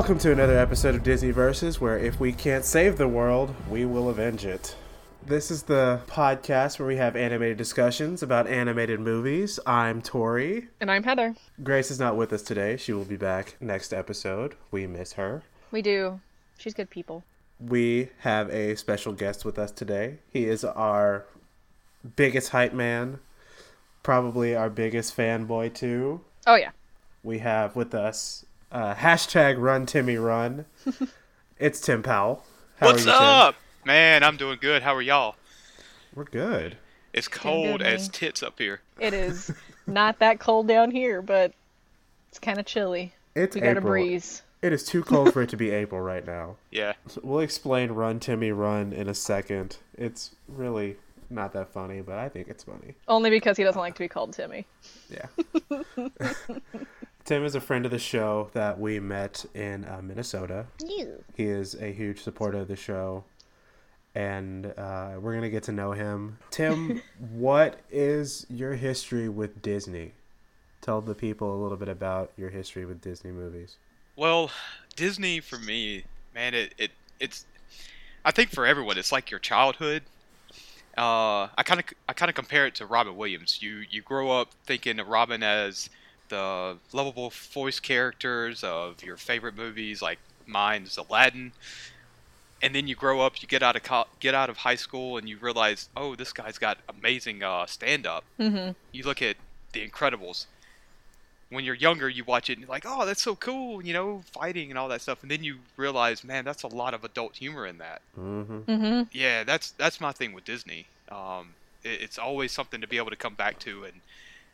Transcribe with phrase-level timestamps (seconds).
[0.00, 3.84] Welcome to another episode of Disney Versus, where if we can't save the world, we
[3.84, 4.74] will avenge it.
[5.26, 9.60] This is the podcast where we have animated discussions about animated movies.
[9.66, 10.68] I'm Tori.
[10.80, 11.34] And I'm Heather.
[11.62, 12.78] Grace is not with us today.
[12.78, 14.54] She will be back next episode.
[14.70, 15.42] We miss her.
[15.70, 16.18] We do.
[16.56, 17.22] She's good people.
[17.60, 20.20] We have a special guest with us today.
[20.32, 21.26] He is our
[22.16, 23.18] biggest hype man,
[24.02, 26.22] probably our biggest fanboy too.
[26.46, 26.70] Oh yeah.
[27.22, 30.64] We have with us uh, hashtag Run Timmy Run.
[31.58, 32.44] it's Tim Powell.
[32.78, 33.22] How What's are you, Tim?
[33.22, 33.54] up?
[33.84, 34.82] Man, I'm doing good.
[34.82, 35.36] How are y'all?
[36.14, 36.76] We're good.
[37.12, 38.80] It's cold good, as tits up here.
[38.98, 39.50] It is
[39.86, 41.52] not that cold down here, but
[42.28, 43.12] it's kind of chilly.
[43.34, 43.86] It's We got a April.
[43.92, 44.42] breeze.
[44.62, 46.56] It is too cold for it to be April right now.
[46.70, 46.92] Yeah.
[47.22, 49.78] We'll explain Run Timmy Run in a second.
[49.96, 50.96] It's really
[51.30, 52.94] not that funny, but I think it's funny.
[53.08, 54.66] Only because he doesn't like to be called Timmy.
[55.08, 55.26] Yeah.
[57.30, 60.66] Tim is a friend of the show that we met in uh, Minnesota.
[61.36, 63.22] He is a huge supporter of the show,
[64.16, 66.38] and uh, we're gonna get to know him.
[66.50, 67.00] Tim,
[67.30, 70.10] what is your history with Disney?
[70.80, 73.76] Tell the people a little bit about your history with Disney movies.
[74.16, 74.50] Well,
[74.96, 77.46] Disney for me, man, it, it it's
[78.24, 80.02] I think for everyone it's like your childhood.
[80.98, 83.62] Uh, I kind of I kind of compare it to Robin Williams.
[83.62, 85.90] You you grow up thinking of Robin as
[86.30, 91.52] the lovable voice characters of your favorite movies, like mine's Aladdin.
[92.62, 95.16] And then you grow up, you get out of co- get out of high school,
[95.18, 98.24] and you realize, oh, this guy's got amazing uh, stand up.
[98.38, 98.72] Mm-hmm.
[98.92, 99.36] you look at
[99.72, 100.46] The Incredibles.
[101.50, 104.22] When you're younger, you watch it and you're like, oh, that's so cool, you know,
[104.30, 105.22] fighting and all that stuff.
[105.22, 108.02] And then you realize, man, that's a lot of adult humor in that.
[108.16, 108.70] Mm-hmm.
[108.70, 109.02] Mm-hmm.
[109.10, 110.86] Yeah, that's that's my thing with Disney.
[111.10, 114.00] Um, it, it's always something to be able to come back to and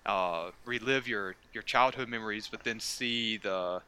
[0.06, 3.82] uh, relive your your childhood memories, but then see the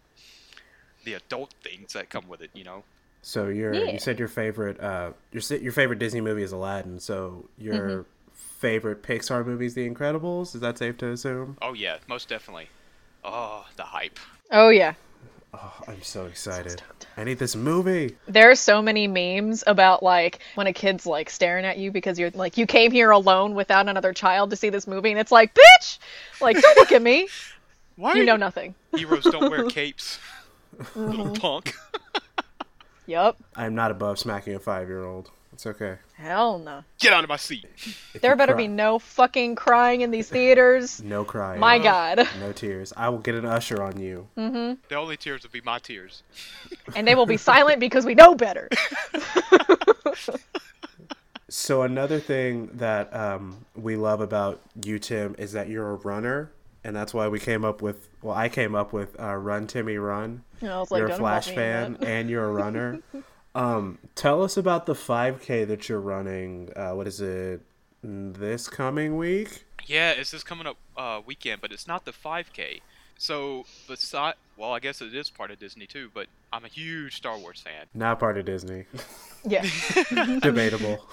[1.05, 2.51] the adult things that come with it.
[2.55, 2.85] You know.
[3.23, 3.93] So your Yeah.
[3.93, 7.01] you said your favorite uh your your favorite Disney movie is Aladdin.
[7.01, 10.55] So your favorite Pixar movie is The Incredibles.
[10.55, 11.57] Is that safe to assume?
[11.63, 12.69] Oh yeah, most definitely.
[13.25, 14.19] Oh, the hype.
[14.51, 14.95] Oh yeah.
[15.55, 16.83] Oh, I'm so excited.
[17.17, 18.17] I need this movie.
[18.27, 22.19] There are so many memes about like when a kid's like staring at you because
[22.19, 25.33] you're like you came here alone without another child to see this movie, and it's
[25.33, 25.99] like, bitch,
[26.41, 27.29] like don't look at me.
[27.97, 28.75] Why You are know nothing.
[28.95, 30.19] heroes don't wear capes?
[30.95, 31.35] Little Mm-hmm.
[31.41, 31.75] punk.
[33.07, 33.37] Yup.
[33.57, 35.31] I'm not above smacking a five year old.
[35.53, 35.97] It's okay.
[36.19, 36.83] Hell no.
[36.99, 37.65] Get out of my seat.
[38.13, 41.01] If There better cry- be no fucking crying in these theaters.
[41.05, 41.61] no crying.
[41.61, 42.27] My God.
[42.41, 42.93] No tears.
[42.97, 44.27] I will get an usher on you.
[44.35, 46.23] The only tears will be my tears.
[46.97, 48.69] And they will be silent because we know better.
[51.51, 56.51] So another thing that um, we love about you, Tim, is that you're a runner,
[56.85, 58.11] and that's why we came up with.
[58.21, 61.17] Well, I came up with uh, "Run Timmy Run." And I was like, you're a
[61.17, 63.01] Flash involve me in fan and you're a runner.
[63.59, 66.71] Um, tell us about the 5K that you're running.
[66.77, 67.61] Uh, what is it?
[68.03, 69.65] This coming week?
[69.85, 72.81] Yeah, it's this coming up uh, weekend, but it's not the 5K.
[73.17, 77.17] So, beside, well, I guess it is part of Disney too, but I'm a huge
[77.17, 77.87] Star Wars fan.
[77.95, 78.85] Not part of Disney.
[79.45, 79.67] Yeah.
[80.41, 81.05] Debatable.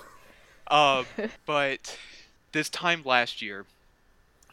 [0.67, 1.05] Um,
[1.47, 1.97] but
[2.51, 3.65] this time last year,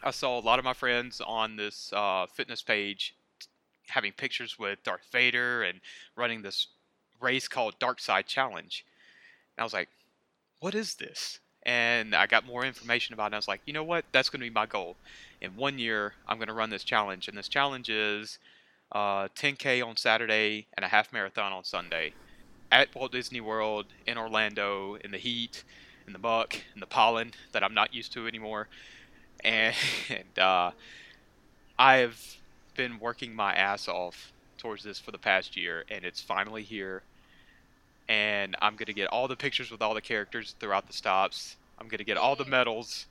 [0.03, 3.15] I saw a lot of my friends on this uh, fitness page
[3.87, 5.79] having pictures with Darth Vader and
[6.15, 6.67] running this
[7.23, 8.85] race called Dark Side Challenge.
[9.55, 9.89] And I was like,
[10.59, 11.39] what is this?
[11.65, 13.27] And I got more information about it.
[13.27, 14.05] And I was like, you know what?
[14.11, 14.97] That's going to be my goal.
[15.41, 17.27] In one year, I'm going to run this challenge.
[17.27, 18.37] And this challenge is
[18.91, 22.13] uh, 10K on Saturday and a half marathon on Sunday
[22.71, 25.63] at Walt Disney World in Orlando in the heat,
[26.05, 28.67] in the muck, in the pollen that I'm not used to anymore.
[29.43, 29.75] And,
[30.37, 30.71] uh,
[31.77, 32.37] I've
[32.75, 37.01] been working my ass off towards this for the past year, and it's finally here.
[38.09, 41.55] And I'm gonna get all the pictures with all the characters throughout the stops.
[41.79, 43.05] I'm gonna get all the medals,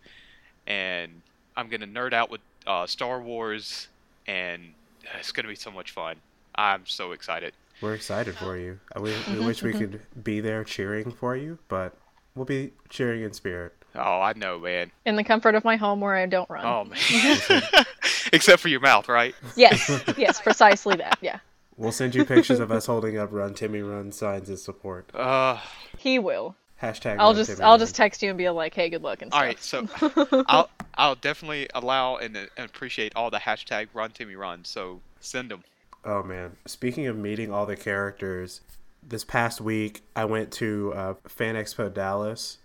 [0.67, 1.23] and
[1.57, 3.89] I'm gonna nerd out with uh, Star Wars,
[4.27, 4.73] and
[5.19, 6.17] it's gonna be so much fun.
[6.55, 7.55] I'm so excited.
[7.81, 8.79] We're excited for you.
[9.01, 11.95] We, we wish we could be there cheering for you, but
[12.35, 13.75] we'll be cheering in spirit.
[13.95, 14.91] Oh, I know, man.
[15.05, 16.65] In the comfort of my home where I don't run.
[16.65, 17.63] Oh man.
[18.33, 19.35] Except for your mouth, right?
[19.57, 20.03] Yes.
[20.17, 21.19] Yes, precisely that.
[21.21, 21.41] Yeah.
[21.77, 25.15] We'll send you pictures of us holding up "Run Timmy Run" signs as support.
[25.15, 25.59] Uh,
[25.99, 26.55] He will.
[26.83, 27.17] Hashtag.
[27.19, 27.79] I'll just Timmy I'll Run.
[27.81, 30.03] just text you and be like, "Hey, good luck" and all stuff.
[30.03, 34.65] right, so I'll I'll definitely allow and, and appreciate all the hashtag Run Timmy Run.
[34.65, 35.63] So send them.
[36.05, 36.57] Oh man!
[36.67, 38.61] Speaking of meeting all the characters,
[39.03, 42.59] this past week I went to uh, Fan Expo Dallas,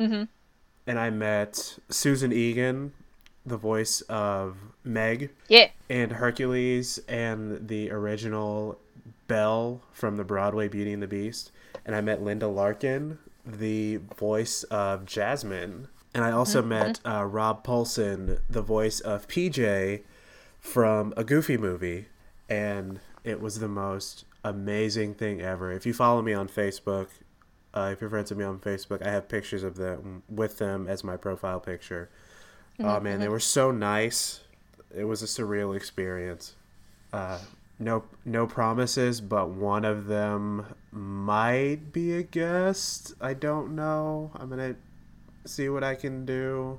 [0.00, 0.24] Mm-hmm.
[0.88, 2.92] and I met Susan Egan,
[3.46, 5.70] the voice of Meg Yeah.
[5.88, 8.78] and Hercules, and the original
[9.26, 11.50] Belle from the Broadway Beauty and the Beast,
[11.84, 16.68] and I met Linda Larkin, the voice of Jasmine, and I also mm-hmm.
[16.68, 20.02] met uh, Rob Paulsen, the voice of PJ
[20.60, 22.06] from a Goofy movie,
[22.48, 25.72] and it was the most amazing thing ever.
[25.72, 27.08] If you follow me on Facebook,
[27.74, 30.86] uh, if you're friends with me on Facebook, I have pictures of them with them
[30.86, 32.08] as my profile picture.
[32.78, 32.90] Mm-hmm.
[32.90, 34.40] Oh man, they were so nice.
[34.96, 36.54] It was a surreal experience.
[37.12, 37.38] Uh,
[37.78, 43.14] no, no promises, but one of them might be a guest.
[43.20, 44.30] I don't know.
[44.36, 44.76] I'm gonna
[45.44, 46.78] see what I can do.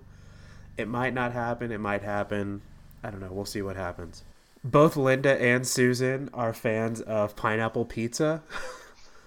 [0.77, 1.71] It might not happen.
[1.71, 2.61] It might happen.
[3.03, 3.31] I don't know.
[3.31, 4.23] We'll see what happens.
[4.63, 8.41] Both Linda and Susan are fans of pineapple pizza.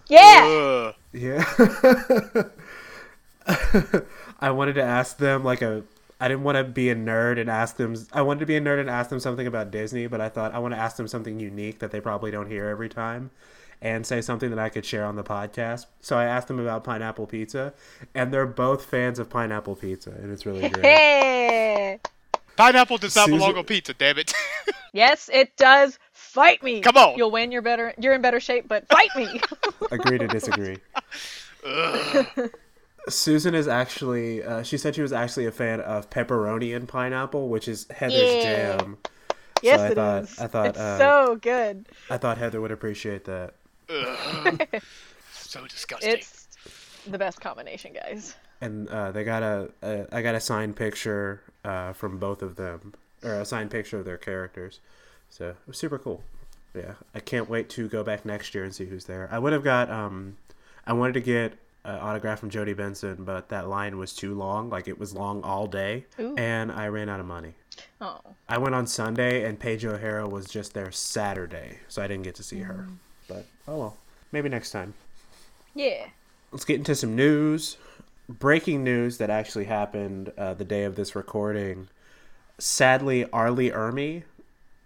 [0.09, 0.93] Yeah.
[1.13, 1.45] yeah.
[4.41, 5.83] I wanted to ask them like a
[6.21, 7.95] I didn't want to be a nerd and ask them.
[8.13, 10.53] I wanted to be a nerd and ask them something about Disney, but I thought
[10.53, 13.31] I want to ask them something unique that they probably don't hear every time,
[13.81, 15.87] and say something that I could share on the podcast.
[16.01, 17.73] So I asked them about pineapple pizza,
[18.15, 22.01] and they're both fans of pineapple pizza, and it's really great.
[22.57, 23.39] pineapple does not Susan...
[23.39, 23.95] belong on pizza.
[23.95, 24.33] Damn it.
[24.93, 26.01] yes, it does.
[26.13, 26.81] Fight me.
[26.81, 27.17] Come on.
[27.17, 27.53] You'll win.
[27.53, 27.95] You're better.
[27.97, 29.41] You're in better shape, but fight me.
[29.93, 30.79] Agree to disagree.
[33.09, 34.43] Susan is actually.
[34.43, 38.23] Uh, she said she was actually a fan of pepperoni and pineapple, which is Heather's
[38.23, 38.77] yeah.
[38.77, 38.99] jam.
[39.63, 40.39] Yes, so I it thought, is.
[40.39, 40.67] I thought.
[40.69, 41.87] It's uh, so good.
[42.11, 43.55] I thought Heather would appreciate that.
[45.33, 46.11] so disgusting.
[46.11, 46.49] It's
[47.07, 48.37] the best combination, guys.
[48.61, 50.07] And uh, they got a, a.
[50.13, 54.05] I got a signed picture uh, from both of them, or a signed picture of
[54.05, 54.81] their characters.
[55.31, 56.23] So it was super cool.
[56.75, 59.29] Yeah, I can't wait to go back next year and see who's there.
[59.33, 59.91] I would have got.
[59.91, 60.37] Um,
[60.87, 61.59] I wanted to get
[61.91, 64.71] autograph from Jodi Benson, but that line was too long.
[64.71, 66.35] Like it was long all day, Ooh.
[66.37, 67.55] and I ran out of money.
[68.01, 68.21] Oh.
[68.49, 72.35] I went on Sunday, and Paige O'Hara was just there Saturday, so I didn't get
[72.37, 72.65] to see mm.
[72.67, 72.89] her.
[73.29, 73.97] But oh well,
[74.33, 74.95] maybe next time.
[75.75, 76.07] Yeah.
[76.51, 77.77] Let's get into some news.
[78.29, 81.89] Breaking news that actually happened uh, the day of this recording.
[82.59, 83.51] Sadly, R.
[83.51, 84.25] Lee Ermey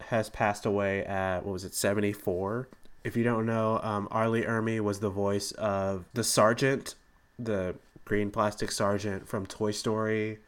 [0.08, 2.68] has passed away at what was it, seventy four
[3.04, 4.28] if you don't know, um, R.
[4.28, 6.94] Lee Ermey was the voice of the sergeant,
[7.38, 10.38] the green plastic sergeant from Toy Story,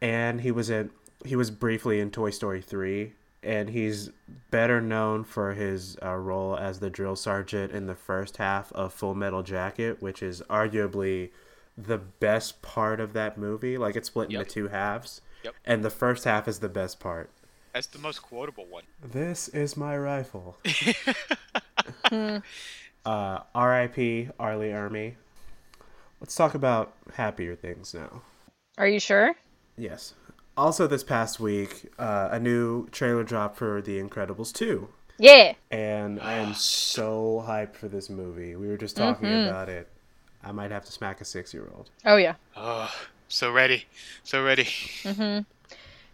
[0.00, 0.90] and he was in
[1.24, 4.10] he was briefly in Toy Story three, and he's
[4.50, 8.92] better known for his uh, role as the drill sergeant in the first half of
[8.92, 11.30] Full Metal Jacket, which is arguably
[11.76, 13.76] the best part of that movie.
[13.76, 14.42] Like it's split yep.
[14.42, 15.54] into two halves, yep.
[15.64, 17.30] and the first half is the best part.
[17.76, 18.84] That's the most quotable one.
[19.04, 20.56] This is my rifle.
[22.10, 22.40] uh,
[23.54, 24.30] R.I.P.
[24.40, 24.56] R.
[24.56, 25.16] Lee Ermey.
[26.18, 28.22] Let's talk about happier things now.
[28.78, 29.34] Are you sure?
[29.76, 30.14] Yes.
[30.56, 34.88] Also, this past week, uh, a new trailer dropped for The Incredibles 2.
[35.18, 35.52] Yeah.
[35.70, 38.56] And I am so hyped for this movie.
[38.56, 39.50] We were just talking mm-hmm.
[39.50, 39.86] about it.
[40.42, 41.90] I might have to smack a six year old.
[42.06, 42.36] Oh, yeah.
[42.56, 42.90] Oh,
[43.28, 43.84] so ready.
[44.24, 44.64] So ready.
[44.64, 45.40] Mm-hmm.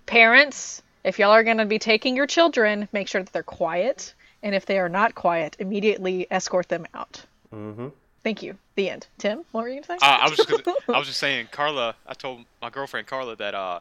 [0.07, 4.15] Parents, if y'all are going to be taking your children, make sure that they're quiet.
[4.43, 7.25] And if they are not quiet, immediately escort them out.
[7.55, 7.89] Mm-hmm.
[8.25, 8.57] Thank you.
[8.77, 9.07] The end.
[9.19, 10.01] Tim, what were you saying?
[10.03, 11.95] Uh, I was just gonna, I was just saying, Carla.
[12.07, 13.81] I told my girlfriend Carla that uh,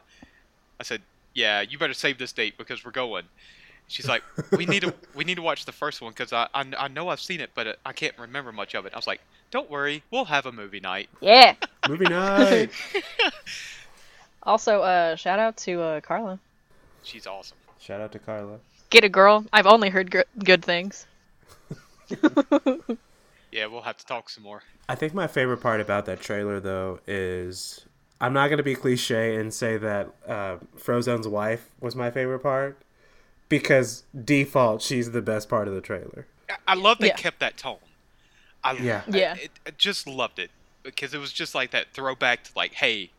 [0.80, 1.00] I said,
[1.34, 3.24] yeah, you better save this date because we're going.
[3.88, 6.64] She's like, we need to we need to watch the first one because I, I,
[6.78, 8.92] I know I've seen it, but I can't remember much of it.
[8.92, 11.08] I was like, don't worry, we'll have a movie night.
[11.20, 11.54] Yeah.
[11.88, 12.70] movie night.
[14.42, 16.38] also, uh, shout out to uh, Carla.
[17.02, 17.56] She's awesome.
[17.78, 18.58] Shout out to Carla.
[18.90, 19.44] Get a girl.
[19.52, 21.06] I've only heard good things.
[23.50, 24.62] yeah, we'll have to talk some more.
[24.88, 27.84] I think my favorite part about that trailer, though, is
[28.20, 32.40] I'm not going to be cliche and say that uh, Frozone's wife was my favorite
[32.40, 32.78] part
[33.48, 36.26] because default, she's the best part of the trailer.
[36.68, 37.16] I love they yeah.
[37.16, 37.78] kept that tone.
[38.62, 39.02] I, yeah.
[39.12, 39.36] I, yeah.
[39.66, 40.50] I just loved it
[40.82, 43.10] because it was just like that throwback to like, hey,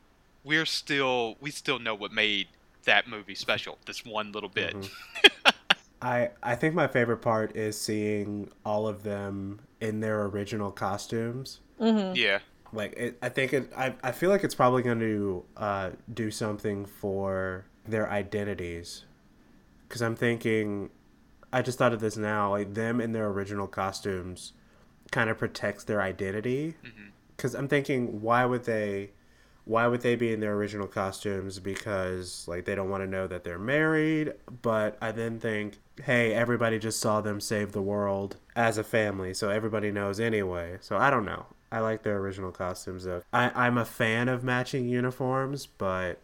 [0.44, 2.48] we're still we still know what made
[2.86, 3.78] that movie special.
[3.86, 4.76] This one little bit.
[4.76, 5.50] Mm-hmm.
[6.02, 11.60] I I think my favorite part is seeing all of them in their original costumes.
[11.80, 12.16] Mm-hmm.
[12.16, 12.40] Yeah.
[12.74, 13.72] Like it, I think it.
[13.78, 19.06] I, I feel like it's probably going to uh, do something for their identities,
[19.88, 20.90] because I'm thinking.
[21.52, 22.50] I just thought of this now.
[22.50, 24.54] Like them in their original costumes,
[25.12, 26.76] kind of protects their identity.
[27.38, 27.62] Because mm-hmm.
[27.62, 29.12] I'm thinking, why would they?
[29.66, 31.60] Why would they be in their original costumes?
[31.60, 36.34] Because like they don't want to know that they're married but i then think hey
[36.34, 40.98] everybody just saw them save the world as a family so everybody knows anyway so
[40.98, 41.46] i don't know.
[41.72, 43.24] I like their original costumes though.
[43.32, 46.22] I, i'm a fan of matching uniforms but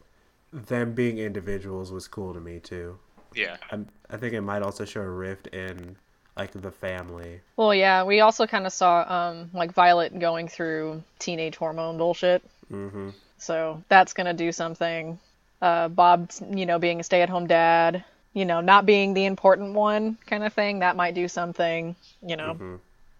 [0.51, 2.97] them being individuals was cool to me too.
[3.35, 3.57] Yeah.
[3.71, 3.79] I
[4.09, 5.95] i think it might also show a rift in
[6.37, 7.41] like the family.
[7.57, 12.41] Well, yeah, we also kind of saw um like Violet going through teenage hormone bullshit.
[12.71, 13.09] Mm-hmm.
[13.37, 15.19] So that's gonna do something.
[15.61, 20.17] Uh, Bob, you know, being a stay-at-home dad, you know, not being the important one
[20.25, 21.95] kind of thing, that might do something.
[22.21, 22.75] You know, Mm-hmm.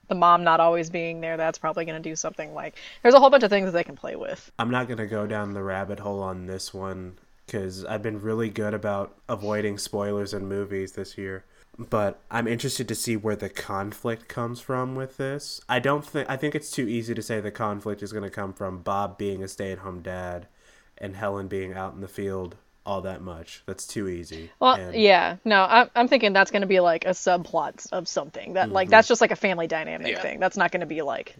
[0.07, 2.53] the mom not always being there, that's probably gonna do something.
[2.53, 4.51] Like, there's a whole bunch of things that they can play with.
[4.59, 8.49] I'm not gonna go down the rabbit hole on this one because I've been really
[8.49, 11.43] good about avoiding spoilers in movies this year.
[11.79, 15.61] But I'm interested to see where the conflict comes from with this.
[15.69, 18.29] I don't think I think it's too easy to say the conflict is going to
[18.29, 20.47] come from Bob being a stay-at-home dad
[20.97, 23.61] and Helen being out in the field all that much.
[23.65, 24.51] That's too easy.
[24.59, 28.07] Well, And- yeah, no, I'm, I'm thinking that's going to be like a subplot of
[28.07, 30.21] something that, like, that's just like a family dynamic Yeah.
[30.21, 30.39] thing.
[30.39, 31.35] That's not going to be like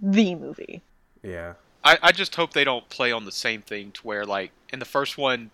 [0.00, 0.82] the movie.
[1.22, 1.54] yeah.
[1.82, 4.78] I, I just hope they don't play on the same thing to where like in
[4.78, 5.50] the first one,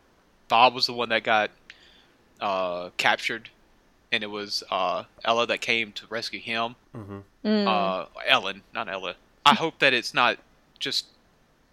[0.49, 1.52] Bob was the one that got
[2.40, 3.49] uh, captured,
[4.13, 6.75] and it was uh, Ella that came to rescue him.
[6.93, 7.67] hmm Mm.
[7.69, 9.15] Uh, Ellen, not Ella.
[9.45, 10.39] I hope that it's not
[10.81, 11.07] just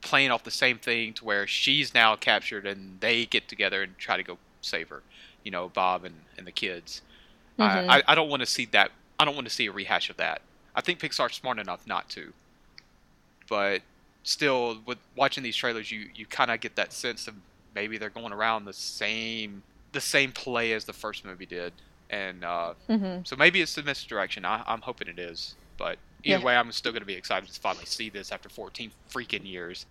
[0.01, 3.97] playing off the same thing to where she's now captured and they get together and
[3.97, 5.01] try to go save her.
[5.43, 7.01] You know, Bob and, and the kids.
[7.57, 7.89] Mhm.
[7.89, 8.91] I, I, I don't want to see that.
[9.19, 10.41] I don't want to see a rehash of that.
[10.75, 12.33] I think Pixar's smart enough not to.
[13.49, 13.81] But
[14.23, 17.35] still, with watching these trailers, you, you kind of get that sense of
[17.75, 21.71] maybe they're going around the same the same play as the first movie did,
[22.13, 24.45] and uh, hmm so maybe it's the misdirection.
[24.45, 26.43] I, I'm hoping it is, but either Yeah.
[26.45, 29.85] way, I'm still going to be excited to finally see this after 14 freaking years.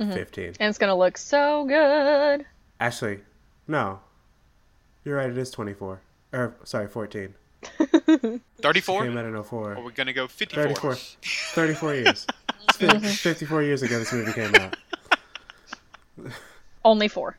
[0.00, 0.12] Mhm.
[0.12, 0.44] 15.
[0.60, 2.44] And it's going to look so good.
[2.80, 3.20] Actually,
[3.68, 4.00] no.
[5.04, 6.00] You're right, it is 24.
[6.32, 7.34] Or sorry, 14.
[8.60, 9.02] 34?
[9.04, 9.74] Came out in 04.
[9.76, 10.64] Or we're going to go 54?
[10.64, 10.94] 34.
[10.94, 12.26] 34 years.
[12.68, 14.76] It's fif- 54 years ago this movie came out.
[16.84, 17.36] Only four.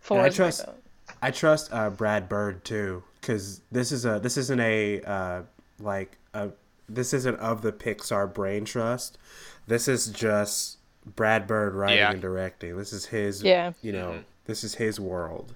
[0.00, 0.82] Four Yeah, I is my trust- vote.
[1.22, 5.42] I trust uh, Brad Bird too, because this is a this isn't a uh,
[5.80, 6.50] like a
[6.88, 9.18] this isn't of the Pixar brain trust.
[9.66, 10.78] This is just
[11.16, 12.12] Brad Bird writing Yeah.
[12.12, 12.76] and directing.
[12.76, 13.72] This is his Yeah.
[13.82, 15.54] you know this is his world,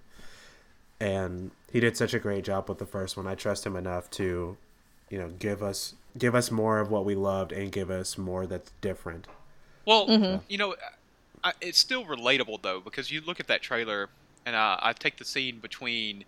[1.01, 3.27] and he did such a great job with the first one.
[3.27, 4.57] I trust him enough to
[5.11, 8.47] you know give us give us more of what we loved and give us more
[8.47, 9.27] that's different.
[9.87, 10.45] Well, Mm-hmm.
[10.49, 10.77] you know,
[11.43, 14.11] I, it's still relatable though because you look at that trailer,
[14.47, 16.25] and uh, I take the scene between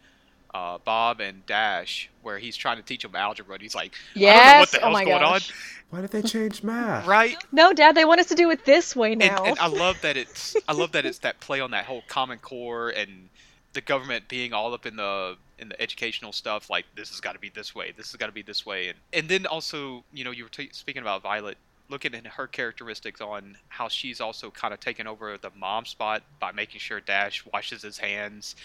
[0.55, 3.95] uh, Bob and Dash where he's trying to teach him algebra, and he's like,
[4.27, 5.55] "I don't know what the Oh hell's my going gosh.
[5.91, 7.07] Why did they change math?
[7.07, 7.39] Right?
[7.53, 9.45] No, Dad, they want us to do it this way And, now.
[9.45, 12.39] and I love that it's I love that it's that play on that whole Common
[12.39, 13.31] Core and
[13.73, 16.69] the government being all up in the in the educational stuff.
[16.71, 17.93] Like this has got to be this way.
[17.97, 18.89] This has got to be this way.
[18.89, 21.59] And and then also, you know, you were t- speaking about Violet.
[21.89, 26.23] Looking at her characteristics on how she's also kind of taken over the mom spot
[26.41, 28.57] by making sure Dash washes his hands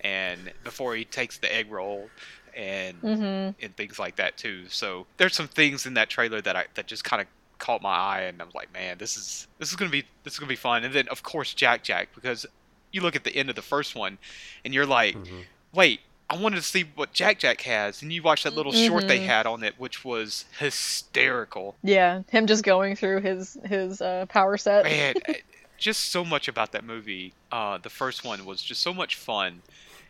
[0.00, 2.08] and before he takes the egg roll
[2.56, 3.64] and mm-hmm.
[3.64, 4.64] and things like that too.
[4.68, 7.94] So there's some things in that trailer that I that just kind of caught my
[7.94, 10.56] eye, and I'm like, man, this is this is gonna be this is gonna be
[10.56, 10.84] fun.
[10.84, 12.46] And then of course Jack Jack because
[12.90, 14.18] you look at the end of the first one,
[14.64, 15.44] and you're like, Mhm.
[15.72, 16.00] wait.
[16.32, 19.18] I wanted to see what Jack Jack has, and you watch that little short they
[19.20, 19.26] Mhm.
[19.26, 21.76] had on it, which was hysterical.
[21.82, 24.84] Yeah, him just going through his his uh, power set.
[24.84, 25.34] Man, eh,
[25.76, 27.34] just so much about that movie.
[27.50, 29.60] Uh, the first one was just so much fun,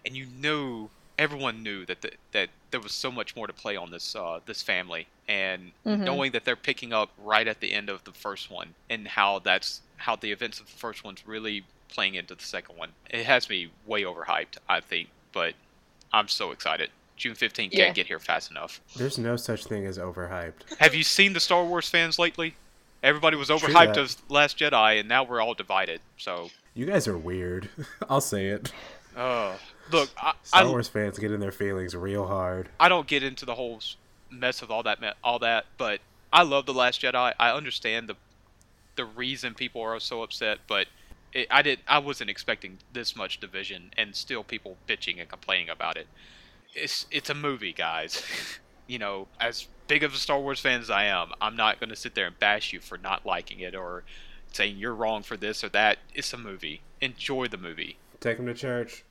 [0.07, 3.75] and you know everyone knew that the, that there was so much more to play
[3.77, 6.05] on this uh, this family, and Mhm.
[6.05, 9.41] knowing that they're picking up right at the end of the first one, and how
[9.41, 12.91] that's how the events of the first one's really playing into the second one.
[13.11, 15.55] It has me way overhyped, I think, but
[16.13, 16.91] I'm so excited.
[17.17, 17.93] June 15th can't Yeah.
[17.93, 18.81] get here fast enough.
[18.97, 20.77] There's no such thing as overhyped.
[20.79, 22.57] Have you seen the Star Wars fans lately?
[23.03, 23.99] Everybody was overhyped that.
[23.99, 26.01] of Last Jedi, and now we're all divided.
[26.17, 27.69] So You guys are weird.
[28.09, 28.73] I'll say it.
[29.17, 29.57] Uh,
[29.91, 32.69] look, I, Star I, Wars fans get in their feelings real hard.
[32.81, 33.81] I don't get into the whole
[34.31, 36.01] mess of all that, all that, but
[36.33, 37.35] I love the Last Jedi.
[37.39, 38.17] I understand the
[38.95, 40.87] the reason people are so upset, but
[41.33, 45.69] it, I did I wasn't expecting this much division and still people bitching and complaining
[45.69, 46.07] about it.
[46.75, 48.23] It's it's a movie, guys.
[48.87, 51.91] you know, as big of a Star Wars fan as I am, I'm not going
[51.91, 54.05] to sit there and bash you for not liking it or
[54.53, 55.99] saying you're wrong for this or that.
[56.15, 56.83] It's a movie.
[57.01, 57.99] Enjoy the movie.
[58.21, 59.05] Take them to church.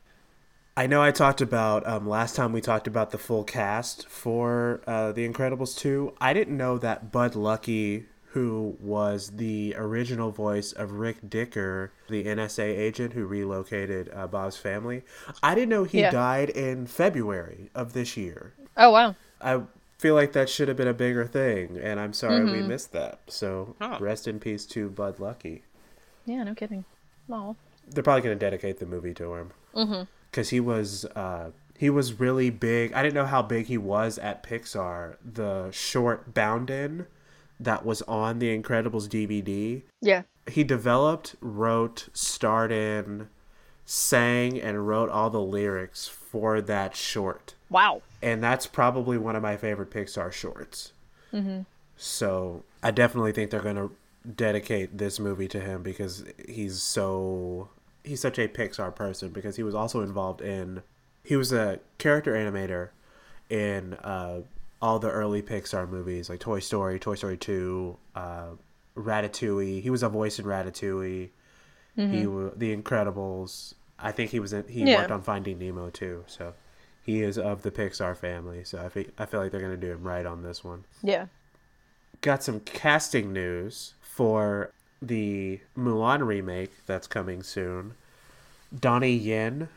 [0.77, 4.81] I know I talked about um, last time we talked about the full cast for
[4.87, 6.13] uh, The Incredibles 2.
[6.21, 12.23] I didn't know that Bud Luckey, who was the original voice of Rick Dicker, the
[12.25, 15.03] NSA agent who relocated uh, Bob's family,
[15.43, 16.11] I didn't know he Yeah.
[16.11, 18.53] died in February of this year.
[18.77, 19.15] Oh wow.
[19.41, 19.61] I
[19.97, 23.19] feel like that should have been a bigger thing, and I'm sorry we missed that.
[23.27, 23.97] So Huh.
[23.99, 25.61] rest in peace to Bud Luckey.
[26.25, 26.85] Yeah, no kidding.
[27.29, 27.55] Oh.
[27.87, 30.07] They're probably going to dedicate the movie to him Mhm.
[30.29, 32.93] because he was uh, he was really big.
[32.93, 35.15] I didn't know how big he was at Pixar.
[35.25, 37.07] The short Boundin'
[37.61, 39.83] that was on the Incredibles DVD.
[40.01, 40.23] Yeah.
[40.47, 43.29] He developed, wrote, starred in,
[43.85, 47.53] sang, and wrote all the lyrics for that short.
[47.69, 48.01] Wow.
[48.21, 50.93] And that's probably one of my favorite Pixar shorts.
[51.31, 51.61] Mm-hmm.
[51.95, 53.91] So I definitely think they're going to
[54.35, 57.69] dedicate this movie to him because he's so
[58.03, 60.83] he's such a Pixar person because he was also involved in
[61.23, 62.89] he was a character animator
[63.49, 64.41] in uh,
[64.81, 68.45] all the early Pixar movies like Toy Story, Toy Story 2, uh,
[68.95, 69.81] Ratatouille.
[69.81, 71.29] He was a voice in Ratatouille.
[71.97, 72.13] Mm-hmm.
[72.13, 72.23] He
[72.57, 73.75] the Incredibles.
[73.99, 74.97] I think he was in, he yeah.
[74.97, 76.23] worked on Finding Nemo too.
[76.27, 76.53] So
[77.03, 78.63] he is of the Pixar family.
[78.63, 80.85] So I feel, I feel like they're going to do him right on this one.
[81.03, 81.27] Yeah.
[82.21, 84.71] Got some casting news for
[85.01, 87.95] the Mulan remake that's coming soon.
[88.77, 89.69] Donnie Yen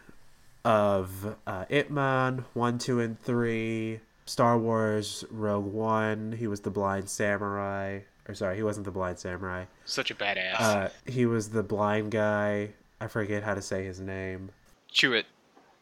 [0.64, 6.33] of uh, Ip Man 1, 2, and 3, Star Wars Rogue One.
[6.33, 8.00] He was the blind samurai.
[8.26, 9.66] Or sorry, he wasn't the blind samurai.
[9.85, 10.61] Such a badass.
[10.61, 12.71] Uh, he was the blind guy.
[13.00, 14.50] I forget how to say his name.
[14.93, 15.25] Chewit.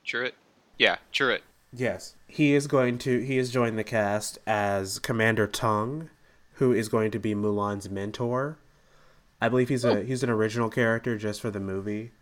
[0.04, 0.32] Chewit?
[0.78, 1.40] Yeah, Chewit.
[1.72, 2.16] Yes.
[2.26, 6.10] He is going to he has joined the cast as Commander Tung,
[6.54, 8.58] who is going to be Mulan's mentor.
[9.40, 12.12] I believe he's a he's an original character just for the movie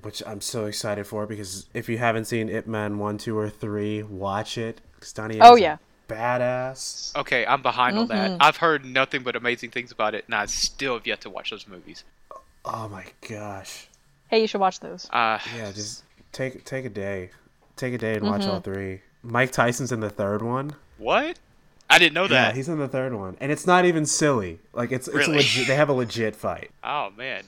[0.00, 3.50] which I'm so excited for because if you haven't seen Ip Man one, two, or
[3.50, 4.80] three, watch it.
[5.14, 7.16] Donnie oh yeah, badass.
[7.16, 8.02] Okay, I'm behind mm-hmm.
[8.02, 8.30] on that.
[8.30, 8.42] Mm-hmm.
[8.42, 11.50] I've heard nothing but amazing things about it, and I still have yet to watch
[11.50, 12.04] those movies.
[12.64, 13.88] Oh my gosh.
[14.28, 15.08] Hey, you should watch those.
[15.10, 17.30] Uh, yeah, just take take a day,
[17.76, 18.50] take a day and watch mm-hmm.
[18.50, 19.00] all three.
[19.22, 20.74] Mike Tyson's in the third one.
[20.98, 21.38] What?
[21.90, 22.48] I didn't know that.
[22.48, 24.60] Yeah, he's in the third one, and it's not even silly.
[24.72, 25.38] Like it's it's really?
[25.38, 25.66] legit.
[25.66, 26.70] They have a legit fight.
[26.82, 27.44] Oh man,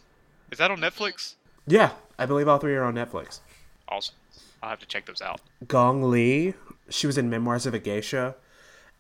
[0.51, 1.35] is that on Netflix?
[1.67, 3.41] Yeah, I believe all three are on Netflix.
[3.89, 4.15] Awesome.
[4.63, 5.41] I'll have to check those out.
[5.69, 6.55] Gong Li,
[6.89, 8.35] she was in Memoirs of a Geisha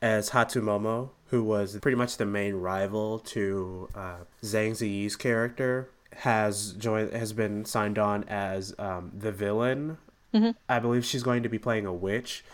[0.03, 6.73] as Hatsumomo, who was pretty much the main rival to uh, Zhang Ziyi's character, has
[6.73, 9.99] joined has been signed on as um, the villain.
[10.35, 10.51] Mm-hmm.
[10.69, 12.45] I believe she's going to be playing a witch.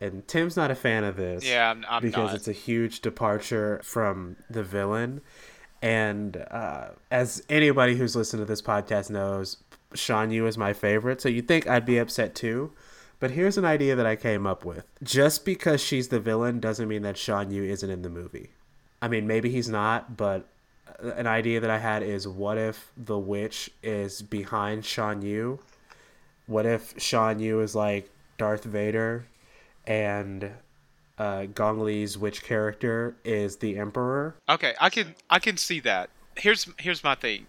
[0.00, 1.44] And Tim's not a fan of this.
[1.44, 2.36] Yeah, I'm, I'm because not.
[2.36, 5.20] it's a huge departure from the villain.
[5.82, 9.56] And uh, as anybody who's listened to this podcast knows,
[9.94, 12.72] Shan Yu is my favorite, so you'd think I'd be upset too.
[13.18, 14.86] But here's an idea that I came up with.
[15.02, 18.50] Just because she's the villain doesn't mean that Shan Yu isn't in the movie.
[19.02, 20.48] I mean, maybe he's not, but
[21.00, 25.58] an idea that I had is what if the witch is behind Shan Yu?
[26.46, 29.26] What if Shan Yu is like Darth Vader
[29.86, 30.50] and
[31.20, 34.34] uh, Gong Li's witch character is the Emperor?
[34.48, 36.08] Okay, I can I can see that.
[36.36, 37.46] Here's here's my thing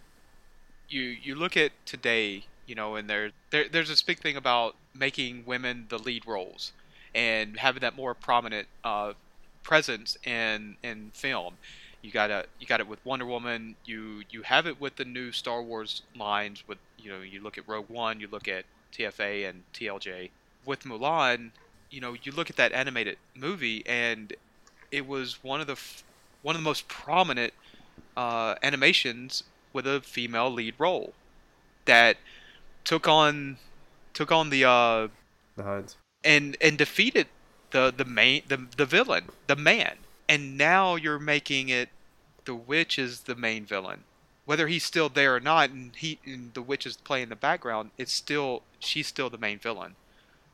[0.89, 4.75] you you look at today, you know, and there, there there's this big thing about
[4.93, 6.73] making women the lead roles
[7.15, 9.13] and having that more prominent uh,
[9.63, 11.55] presence in in film.
[12.01, 12.49] You got it.
[12.59, 13.75] You got it with Wonder Woman.
[13.85, 16.63] You you have it with the new Star Wars lines.
[16.67, 18.19] With you know, you look at Rogue One.
[18.19, 20.31] You look at TFA and TLJ.
[20.65, 21.51] With Mulan,
[21.91, 24.33] you know, you look at that animated movie, and
[24.91, 25.77] it was one of the
[26.41, 27.53] one of the most prominent
[28.17, 31.13] uh, animations with a female lead role
[31.85, 32.17] that
[32.83, 33.57] took on
[34.13, 35.07] took on the uh
[35.55, 35.95] the Huns.
[36.23, 37.27] and and defeated
[37.71, 39.97] the the main the the villain the man.
[40.27, 41.89] And now you're making it
[42.45, 44.03] the witch is the main villain.
[44.45, 47.91] Whether he's still there or not and he and the witch is playing the background
[47.97, 49.95] it's still she's still the main villain.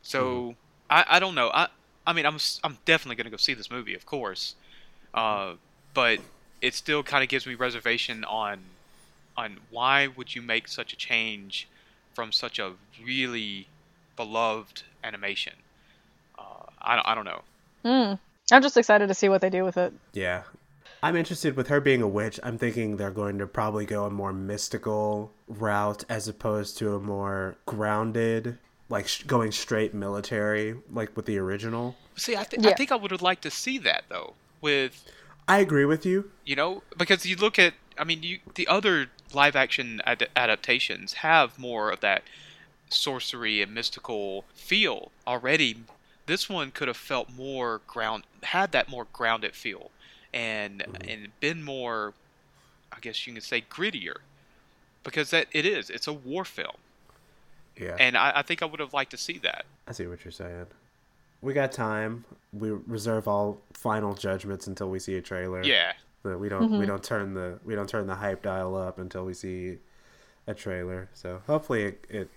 [0.02, 0.56] So mm.
[0.90, 1.68] I I don't know I
[2.06, 4.56] I mean I'm I'm definitely gonna go see this movie of course
[5.14, 5.54] uh
[5.94, 6.20] but
[6.62, 8.60] it still kind of gives me reservation on
[9.36, 11.68] on why would you make such a change
[12.14, 12.74] from such a
[13.06, 13.68] really
[14.18, 15.54] beloved animation.
[16.38, 17.42] Uh, I, I don't know.
[17.86, 18.20] Mm.
[18.52, 19.94] I'm just excited to see what they do with it.
[20.14, 20.44] Yeah.
[21.04, 22.40] I'm interested with her being a witch.
[22.42, 27.00] I'm thinking they're going to probably go a more mystical route as opposed to a
[27.00, 28.58] more grounded,
[28.90, 31.96] like sh- going straight military, like with the original.
[32.16, 32.72] See, I, th- yeah.
[32.72, 34.34] I think I would have liked to see that though.
[34.62, 35.04] With
[35.48, 36.32] I agree with you.
[36.46, 41.14] You know, because you look at, I mean, you the other live action ad- adaptations
[41.14, 42.24] have more of that
[42.90, 45.84] sorcery and mystical feel already.
[46.26, 49.92] This one could have felt more ground, had that more grounded feel,
[50.34, 51.10] and mm-hmm.
[51.10, 52.14] and been more,
[52.92, 54.18] I guess you can say, grittier,
[55.04, 55.90] because that it is.
[55.90, 56.76] It's a war film.
[57.80, 57.96] Yeah.
[58.00, 59.66] And I, I think I would have liked to see that.
[59.88, 60.68] I see what you're saying.
[61.42, 62.26] We got time.
[62.52, 65.64] We reserve all final judgments until we see a trailer.
[65.64, 65.94] Yeah.
[66.24, 66.80] But we don't mm-hmm.
[66.80, 69.78] we don't turn the we don't turn the hype dial up until we see
[70.48, 71.10] a trailer.
[71.14, 72.30] So hopefully it, it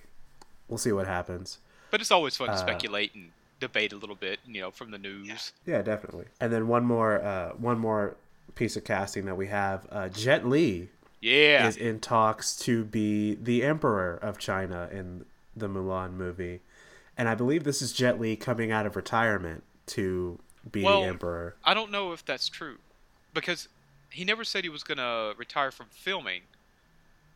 [0.68, 1.59] we'll see what happens.
[1.90, 4.90] But it's always fun to uh, speculate and debate a little bit, you know, from
[4.90, 5.53] the news.
[5.66, 6.26] Yeah, definitely.
[6.40, 8.16] And then one more, uh, one more
[8.55, 10.88] piece of casting that we have: uh, Jet Li
[11.20, 11.66] Yeah.
[11.66, 15.24] is in talks to be the emperor of China in
[15.57, 16.61] the Mulan movie,
[17.17, 20.39] and I believe this is Jet Li coming out of retirement to
[20.71, 21.57] be Well, the emperor.
[21.65, 22.79] I don't know if that's true
[23.35, 23.69] because
[24.11, 26.43] he never said he was going to retire from filming.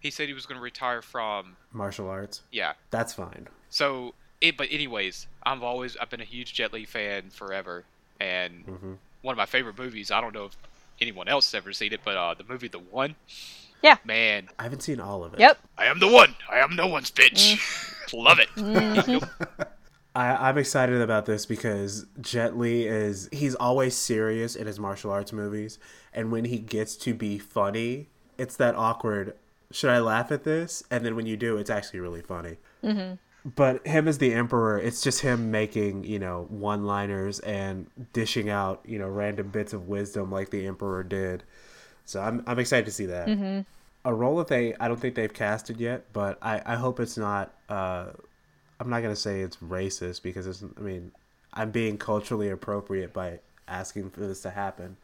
[0.01, 2.43] He said he was going to retire from Martial arts.
[2.53, 2.75] yeah.
[2.91, 3.49] That's fine.
[3.71, 7.85] So it but anyways, I've always I've been a huge Jet Li fan forever
[8.21, 8.99] and Mhm.
[9.23, 10.11] one of my favorite movies.
[10.11, 10.57] I don't know if
[11.01, 13.15] anyone else has ever seen it, but uh the movie The One.
[13.83, 13.97] Yeah.
[14.05, 15.41] Man, I haven't seen all of it.
[15.41, 15.59] Yep.
[15.79, 16.35] I am the one.
[16.51, 17.59] I am no one's bitch.
[18.13, 19.25] Love it.
[20.17, 25.11] I, I'm excited about this because Jet Li is he's always serious in his martial
[25.11, 25.79] arts movies,
[26.13, 29.35] and when he gets to be funny, it's that awkward.
[29.73, 30.85] Should I laugh at this?
[30.91, 32.59] And then when you do, it's actually really funny.
[32.85, 33.15] Mm-hmm.
[33.57, 38.83] But him as the emperor, it's just him making you know one-liners and dishing out
[38.87, 41.43] you know random bits of wisdom like the emperor did.
[42.05, 43.29] So I'm I'm excited to see that.
[44.05, 47.17] A role that they I don't think they've casted yet, but I I hope it's
[47.17, 47.55] not.
[47.69, 48.07] Uh,
[48.79, 50.63] I'm not gonna say it's racist because it's.
[50.77, 51.13] I mean,
[51.53, 54.97] I'm being culturally appropriate by asking for this to happen.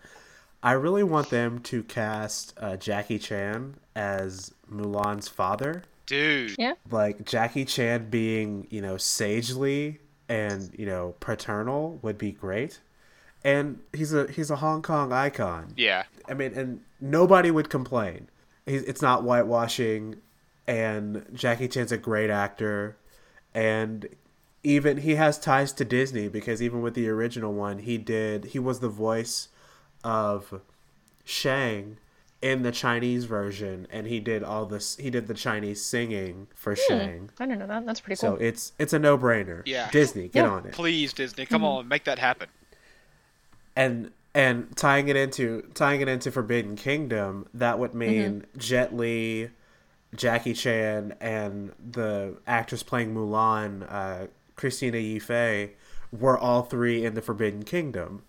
[0.62, 6.56] I really want them to cast uh, Jackie Chan as Mulan's father, Dude.
[6.58, 6.74] Yeah.
[6.90, 12.80] like Jackie Chan being you know sagely and you know paternal would be great,
[13.42, 15.72] and he's a he's a Hong Kong icon.
[15.76, 16.04] Yeah.
[16.28, 18.28] I mean, and nobody would complain.
[18.70, 20.16] He's, it's not whitewashing,
[20.66, 22.96] and Jackie Chan's a great actor,
[23.54, 24.09] and
[24.62, 28.59] even he has ties to Disney because even with the original one, he did he
[28.59, 29.48] was the voice
[30.04, 30.61] of
[31.24, 31.96] Shang
[32.42, 34.96] in the Chinese version, and he did all this.
[34.96, 37.30] He did the Chinese singing for hmm, Shang.
[37.38, 37.87] I don't know that.
[37.87, 39.62] That's pretty So it's it's a no brainer.
[39.66, 39.90] Yeah.
[39.90, 40.50] Disney, get Yeah.
[40.50, 40.72] on it.
[40.72, 41.66] Please, Disney, come hmm.
[41.66, 42.48] on, make that happen.
[43.76, 49.50] and and tying it into tying it into Forbidden Kingdom, that would mean Jet Li,
[50.14, 55.70] Jackie Chan, and the actress playing Mulan, uh, Christina Yifei,
[56.12, 58.22] were all three in the Forbidden Kingdom.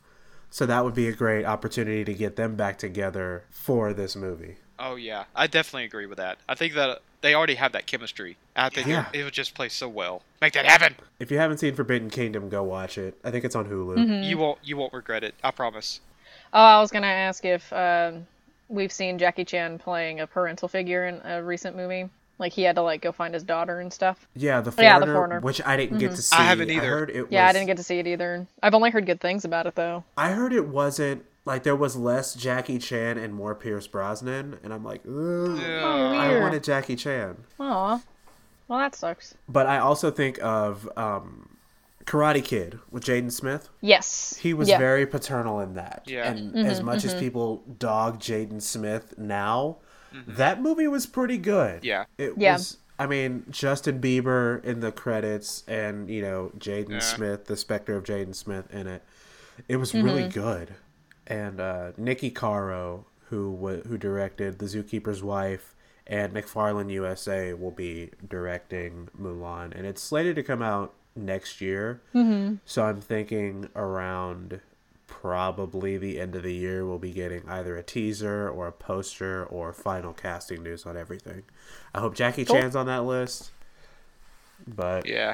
[0.50, 4.58] So that would be a great opportunity to get them back together for this movie.
[4.84, 6.38] Oh yeah, I definitely agree with that.
[6.50, 8.36] I think that they already have that chemistry.
[8.56, 9.06] I think Yeah.
[9.14, 10.24] it, it would just play so well.
[10.42, 10.96] Make that happen.
[11.20, 13.16] If you haven't seen Forbidden Kingdom, go watch it.
[13.24, 14.28] I think it's on Hulu.
[14.28, 15.36] You won't you won't regret it.
[15.44, 16.00] I promise.
[16.54, 18.26] Oh, I was gonna ask if um,
[18.70, 22.10] we've seen Jackie Chan playing a parental figure in a recent movie.
[22.40, 24.26] Like he had to like go find his daughter and stuff.
[24.36, 25.40] Yeah, the foreigner, Yeah, The Foreigner.
[25.42, 26.36] which I didn't get to see.
[26.36, 26.88] I haven't either.
[26.90, 28.48] heard it Yeah, I didn't get to see it either.
[28.64, 30.04] I've only heard good things about it though.
[30.18, 34.74] I heard it wasn't like there was less Jackie Chan and more Pierce Brosnan, and
[34.74, 37.38] I'm like, Ugh, Oh, I wanted Jackie Chan.
[37.60, 38.02] Aw.
[38.68, 39.36] Well, that sucks.
[39.50, 41.58] But I also think of um,
[42.06, 43.70] Karate Kid with Jaden Smith.
[43.82, 44.38] Yes.
[44.38, 44.78] He was yeah.
[44.78, 46.04] very paternal in that.
[46.06, 46.30] Yeah.
[46.32, 47.20] And mm-hmm, as much as mm-hmm.
[47.20, 49.78] people dog Jaden Smith now,
[50.14, 50.36] mm-hmm.
[50.36, 51.84] that movie was pretty good.
[51.84, 52.06] Yeah.
[52.18, 52.54] It Yeah.
[52.54, 52.78] was.
[53.00, 57.00] I mean, Justin Bieber in the credits, and you know Jaden Yeah.
[57.00, 59.04] Smith, the specter of Jaden Smith in it.
[59.68, 60.76] It was really good,
[61.32, 65.76] and uh, Niki Caro, who wa- who directed The Zookeeper's Wife,
[66.08, 72.02] and McFarland USA will be directing Mulan, and it's slated to come out next year.
[72.14, 72.56] Mm-hmm.
[72.66, 74.62] So I'm thinking around
[75.08, 79.44] probably the end of the year we'll be getting either a teaser or a poster
[79.46, 81.44] or final casting news on everything.
[81.94, 82.56] I hope Jackie Cool.
[82.56, 83.52] Chan's on that list.
[84.68, 85.34] But Yeah.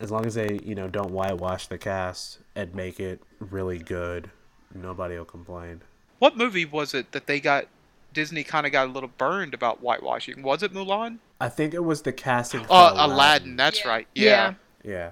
[0.00, 4.30] as long as they, you know, don't whitewash the cast and make it really good,
[4.74, 5.82] nobody will complain.
[6.18, 7.66] What movie was it that they got
[8.12, 10.42] Disney kind of got a little burned about whitewashing?
[10.42, 11.18] Was it Mulan?
[11.40, 12.64] I think it was the casting.
[12.64, 13.56] for Uh, Aladdin.
[13.56, 13.88] That's Yeah.
[13.88, 14.08] right.
[14.14, 14.24] Yeah.
[14.24, 14.54] Yeah.
[14.84, 15.10] Yeah,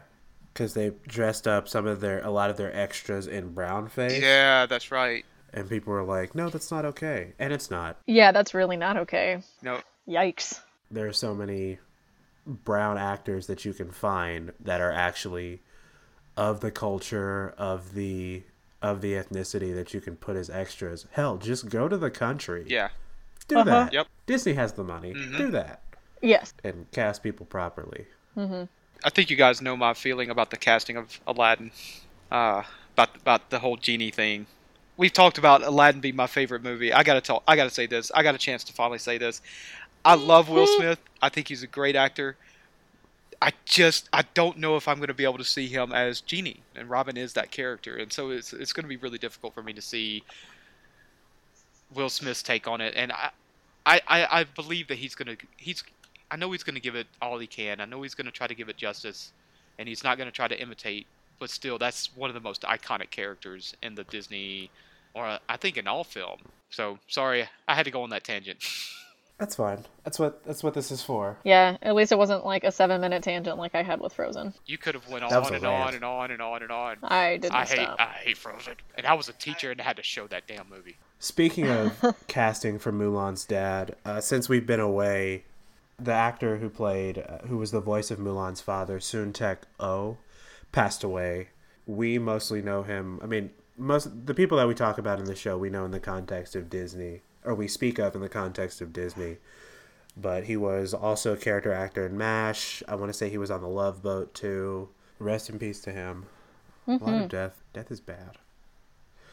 [0.52, 4.22] because they dressed up some of their a lot of their extras in brown face,
[4.22, 5.24] Yeah, that's right.
[5.52, 7.96] and people were like, "No, that's not okay," and it's not.
[8.06, 9.42] Yeah, that's really not okay.
[9.62, 9.80] No.
[10.08, 10.60] Yikes.
[10.90, 11.78] There are so many
[12.46, 15.62] brown actors that you can find that are actually
[16.36, 18.44] of the culture of the
[18.86, 21.06] of the ethnicity that you can put as extras.
[21.12, 22.64] Hell, just go to the country.
[22.66, 22.88] Yeah.
[23.48, 23.64] Do Uh-huh.
[23.64, 23.92] that.
[23.92, 24.06] Yep.
[24.26, 25.12] Disney has the money.
[25.14, 25.36] Mhm.
[25.36, 25.80] Do that
[26.22, 26.52] Yes.
[26.64, 28.06] and cast people properly.
[29.04, 31.70] I think you guys know my feeling about the casting of Aladdin.
[32.30, 32.62] Uh,
[32.94, 34.46] about about the whole genie thing.
[34.96, 36.92] We've talked about Aladdin being my favorite movie.
[36.92, 37.42] I gotta talk.
[37.46, 38.10] I gotta say this.
[38.14, 39.42] I got a chance to finally say this.
[40.04, 40.98] I love Will Smith.
[41.22, 42.36] I think he's a great actor.
[43.42, 46.20] I just I don't know if I'm going to be able to see him as
[46.20, 49.54] Genie, and Robin is that character, and so it's it's going to be really difficult
[49.54, 50.22] for me to see
[51.94, 52.94] Will Smith's take on it.
[52.96, 53.30] And I
[53.84, 55.84] I, I, believe that he's going to he's
[56.30, 57.80] I know he's going to give it all he can.
[57.80, 59.32] I know he's going to try to give it justice,
[59.78, 61.06] and he's not going to try to imitate
[61.38, 64.70] but still, that's one of the most iconic characters in the Disney,
[65.14, 66.38] or I think in all film.
[66.70, 68.58] So sorry, I had to go on that tangent.
[69.38, 69.84] That's fine.
[70.02, 71.36] That's what that's what this is for.
[71.44, 74.54] Yeah, at least it wasn't like a seven minute tangent like I had with Frozen.
[74.64, 76.96] You could have went on and on and on and on and on.
[77.02, 77.52] I didn't.
[77.54, 77.96] I hate stop.
[78.00, 80.68] I hate Frozen, and I was a teacher and I had to show that damn
[80.70, 80.96] movie.
[81.18, 85.44] Speaking of casting for Mulan's dad, uh, since we've been away,
[85.98, 90.16] the actor who played, uh, who was the voice of Mulan's father, Soon Tek Oh,
[90.72, 91.48] passed away.
[91.84, 93.20] We mostly know him.
[93.22, 95.90] I mean, most the people that we talk about in the show, we know in
[95.90, 99.38] the context of Disney or we speak of in the context of Disney.
[100.16, 102.82] But he was also a character actor in MASH.
[102.88, 104.88] I want to say he was on The Love Boat too.
[105.18, 106.26] Rest in peace to him.
[106.88, 107.04] Mm-hmm.
[107.04, 107.28] A lot of mm-hmm.
[107.28, 107.62] death.
[107.72, 108.38] Death is bad.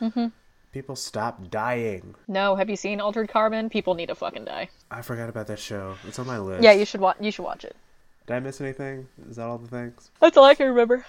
[0.01, 0.27] Mm-hmm.
[0.73, 2.15] People stop dying.
[2.27, 3.69] No, have you seen Altered Carbon?
[3.69, 4.69] People need to fucking die.
[4.89, 5.95] I forgot about that show.
[6.07, 6.63] It's on my list.
[6.63, 7.17] Yeah, you should watch.
[7.19, 7.75] You should watch it.
[8.25, 9.07] Did I miss anything?
[9.29, 10.09] Is that all the things?
[10.19, 11.05] That's all I can remember.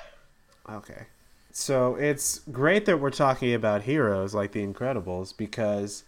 [0.71, 1.07] Okay.
[1.51, 6.05] So it's great that we're talking about heroes like The Incredibles because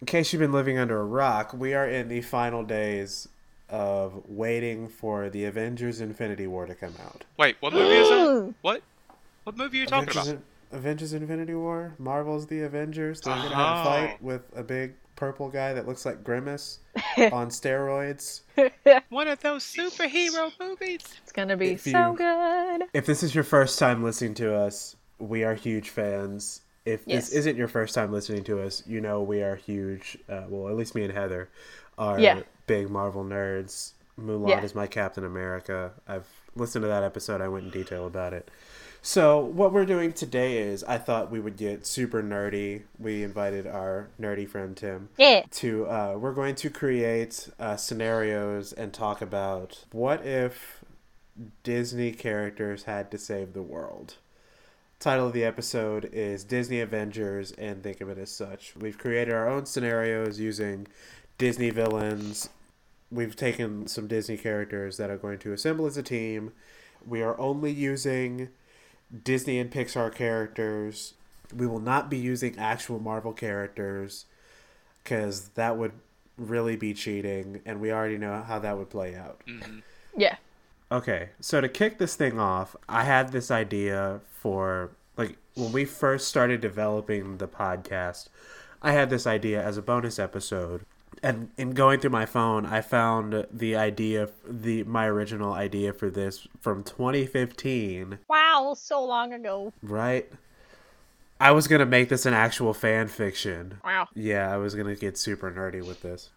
[0.00, 3.28] in case you've been living under a rock, we are in the final days
[3.68, 7.24] of waiting for the Avengers Infinity War to come out.
[7.38, 8.54] Wait, what movie is that?
[8.62, 8.82] What?
[9.44, 10.42] What movie are you talking Avengers about?
[10.72, 11.94] In, Avengers Infinity War?
[11.98, 13.20] Marvel's The Avengers?
[13.20, 13.84] They're going to have a uh-huh.
[13.84, 14.24] fight oh.
[14.24, 16.78] with a big purple guy that looks like Grimace
[17.18, 18.40] on steroids.
[19.10, 21.02] One of those superhero movies.
[21.22, 22.82] It's going to be if so you, good.
[22.94, 27.28] If this is your first time listening to us, we are huge fans if yes.
[27.28, 30.18] this isn't your first time listening to us, you know we are huge.
[30.28, 31.48] Uh, well, at least me and Heather
[31.98, 32.42] are yeah.
[32.66, 33.92] big Marvel nerds.
[34.18, 34.62] Mulan yeah.
[34.62, 35.92] is my Captain America.
[36.06, 37.40] I've listened to that episode.
[37.40, 38.50] I went in detail about it.
[39.02, 42.82] So what we're doing today is I thought we would get super nerdy.
[42.98, 45.08] We invited our nerdy friend Tim.
[45.16, 45.42] Yeah.
[45.50, 50.84] To uh, we're going to create uh, scenarios and talk about what if
[51.62, 54.16] Disney characters had to save the world
[55.00, 58.74] title of the episode is Disney Avengers, and think of it as such.
[58.76, 60.86] We've created our own scenarios using
[61.38, 62.50] Disney villains.
[63.10, 66.52] We've taken some Disney characters that are going to assemble as a team.
[67.04, 68.50] We are only using
[69.24, 71.14] Disney and Pixar characters.
[71.56, 74.26] We will not be using actual Marvel characters
[75.02, 75.92] because that would
[76.36, 79.40] really be cheating, and we already know how that would play out.
[79.48, 79.78] Mm-hmm.
[80.14, 80.36] Yeah.
[80.92, 85.84] Okay, so to kick this thing off, I had this idea for like when we
[85.84, 88.28] first started developing the podcast.
[88.82, 90.84] I had this idea as a bonus episode,
[91.22, 96.10] and in going through my phone, I found the idea, the my original idea for
[96.10, 98.18] this from 2015.
[98.28, 99.72] Wow, so long ago.
[99.82, 100.28] Right.
[101.38, 103.80] I was gonna make this an actual fan fiction.
[103.84, 104.08] Wow.
[104.14, 106.30] Yeah, I was gonna get super nerdy with this.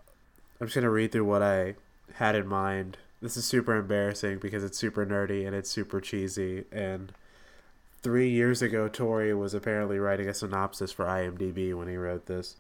[0.61, 1.73] I'm just gonna read through what I
[2.13, 6.65] had in mind this is super embarrassing because it's super nerdy and it's super cheesy.
[6.73, 7.13] And
[8.01, 12.57] three years ago, Tori was apparently writing a synopsis for IMDb when he wrote this.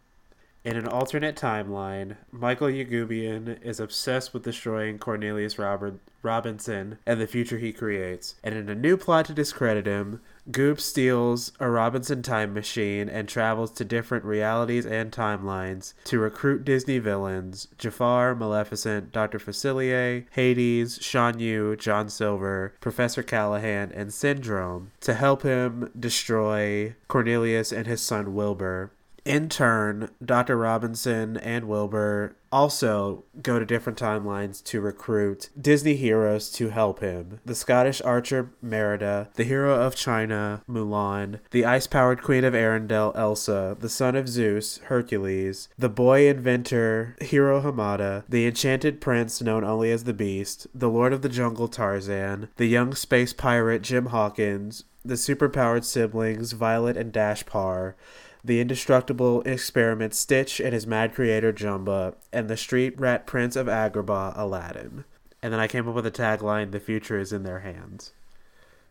[0.63, 7.27] In an alternate timeline, Michael Yagoobian is obsessed with destroying Cornelius Robert Robinson and the
[7.27, 8.35] future he creates.
[8.41, 13.29] And in a new plot to discredit him, Goop steals a Robinson time machine and
[13.29, 19.39] travels to different realities and timelines to recruit Disney villains Jafar, Maleficent, Dr.
[19.39, 27.71] Facilier, Hades, Shan Yu, John Silver, Professor Callahan, and Syndrome to help him destroy Cornelius
[27.71, 28.91] and his son Wilbur
[29.25, 30.57] in turn, Dr.
[30.57, 37.39] Robinson and Wilbur also go to different timelines to recruit Disney heroes to help him.
[37.45, 43.15] The Scottish archer Merida, the hero of China Mulan, the ice powered queen of Arendelle
[43.15, 49.63] Elsa, the son of Zeus Hercules, the boy inventor Hiro Hamada, the enchanted prince known
[49.63, 54.07] only as the Beast, the lord of the jungle Tarzan, the young space pirate Jim
[54.07, 57.95] Hawkins, the superpowered siblings Violet and Dash Parr,
[58.43, 63.67] the indestructible experiment Stitch and his mad creator Jumba, and the street rat prince of
[63.67, 65.05] Agrabah, Aladdin.
[65.41, 68.11] And then I came up with a tagline The future is in their hands.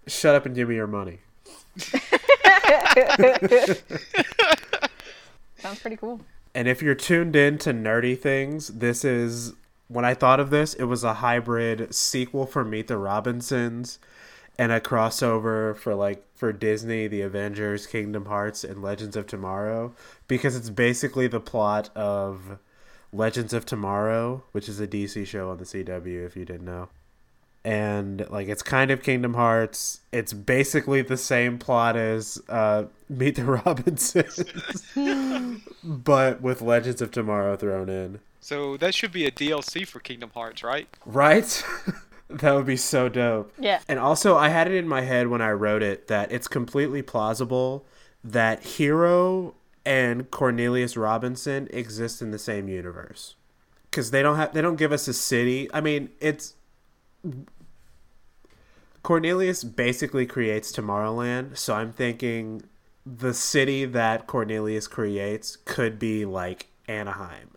[0.06, 1.20] Shut up and give me your money.
[5.58, 6.20] Sounds pretty cool.
[6.54, 9.54] And if you're tuned in to nerdy things, this is
[9.88, 13.98] when I thought of this, it was a hybrid sequel for Meet the Robinsons
[14.58, 19.94] and a crossover for like for Disney, The Avengers, Kingdom Hearts, and Legends of Tomorrow
[20.28, 22.58] because it's basically the plot of
[23.12, 26.88] Legends of Tomorrow, which is a DC show on the CW if you didn't know.
[27.64, 30.00] And like it's kind of Kingdom Hearts.
[30.10, 34.44] It's basically the same plot as uh, Meet the Robinsons,
[35.84, 38.20] but with Legends of Tomorrow thrown in.
[38.40, 40.88] So that should be a DLC for Kingdom Hearts, right?
[41.06, 41.64] Right.
[42.38, 43.52] That would be so dope.
[43.58, 43.80] Yeah.
[43.88, 47.02] And also, I had it in my head when I wrote it that it's completely
[47.02, 47.84] plausible
[48.24, 53.34] that Hiro and Cornelius Robinson exist in the same universe
[53.90, 55.68] because they don't have they don't give us a city.
[55.74, 56.54] I mean, it's
[59.02, 62.62] Cornelius basically creates Tomorrowland, so I'm thinking
[63.04, 67.50] the city that Cornelius creates could be like Anaheim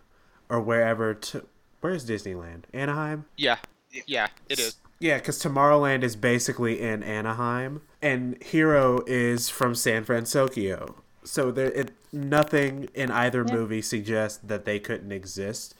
[0.48, 1.14] or wherever.
[1.14, 1.46] To
[1.80, 2.64] where's Disneyland?
[2.72, 3.26] Anaheim.
[3.36, 3.58] Yeah,
[4.06, 4.76] yeah, it is.
[4.98, 10.96] Yeah, because Tomorrowland is basically in Anaheim, and Hiro is from San Francisco.
[11.24, 13.54] So there, it, nothing in either yeah.
[13.54, 15.74] movie suggests that they couldn't exist.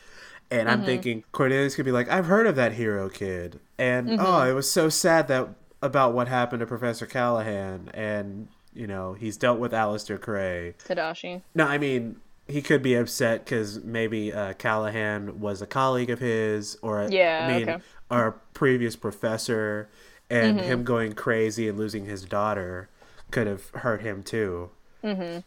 [0.51, 0.81] And mm-hmm.
[0.81, 4.25] I'm thinking Cornelius could be like, "I've heard of that Hiro kid," and mm-hmm.
[4.25, 5.49] oh, it was so sad that
[5.83, 10.75] about what happened to Professor Callahan, and you know he's dealt with Alistair Krei.
[10.77, 11.43] Tadashi.
[11.55, 16.21] No, I mean he could be upset because maybe uh, Callahan was a colleague of
[16.21, 17.83] his, or yeah, I mean, okay.
[18.11, 19.89] Our previous professor,
[20.31, 20.69] and mm-hmm.
[20.69, 22.89] him going crazy and losing his daughter
[23.31, 24.71] could have hurt him too.
[25.03, 25.41] Mm-hmm.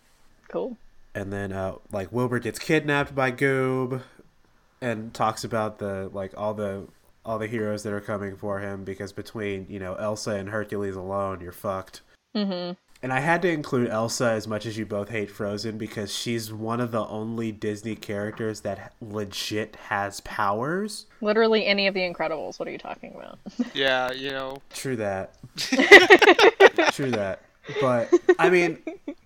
[0.50, 0.78] Cool.
[1.16, 4.02] And then, uh, like Wilbur gets kidnapped by Goob,
[4.82, 6.88] and talks about the like all the
[7.26, 10.96] all the heroes that are coming for him because between you know Elsa and Hercules
[10.96, 12.02] alone, you're fucked.
[12.36, 12.74] Mm-hmm.
[13.02, 16.52] And I had to include Elsa as much as you both hate Frozen because she's
[16.52, 21.06] one of the only Disney characters that legit has powers.
[21.22, 22.60] Literally any of the Incredibles.
[22.60, 23.40] What are you talking about?
[23.74, 24.58] yeah, you know.
[24.74, 25.36] True that.
[26.92, 27.42] True that.
[27.80, 28.80] But I mean,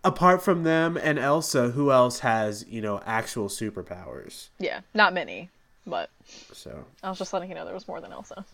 [0.04, 4.50] apart from them and Elsa, who else has, you know, actual superpowers?
[4.60, 5.50] Yeah, not many,
[5.88, 6.12] but
[6.52, 8.46] so I was just letting you know there was more than Elsa.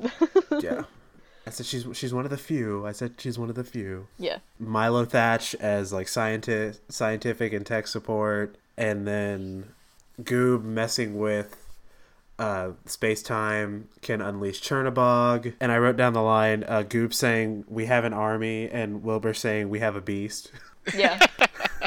[0.61, 0.83] yeah.
[1.47, 2.85] I said she's she's one of the few.
[2.85, 4.07] I said she's one of the few.
[4.17, 4.39] Yeah.
[4.59, 9.71] Milo Thatch as like scientist, scientific and tech support, and then
[10.21, 11.69] Goob messing with
[12.37, 15.53] uh, space time can unleash Chernabog.
[15.59, 19.33] And I wrote down the line uh, Goob saying we have an army, and Wilbur
[19.33, 20.51] saying we have a beast.
[20.95, 21.19] Yeah.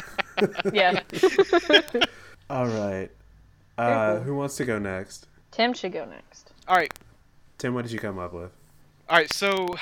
[0.73, 1.01] yeah.
[2.49, 3.09] All right.
[3.77, 5.27] Uh, who wants to go next?
[5.51, 6.51] Tim should go next.
[6.67, 6.93] All right.
[7.57, 8.51] Tim, what did you come up with?
[9.09, 9.75] All right, so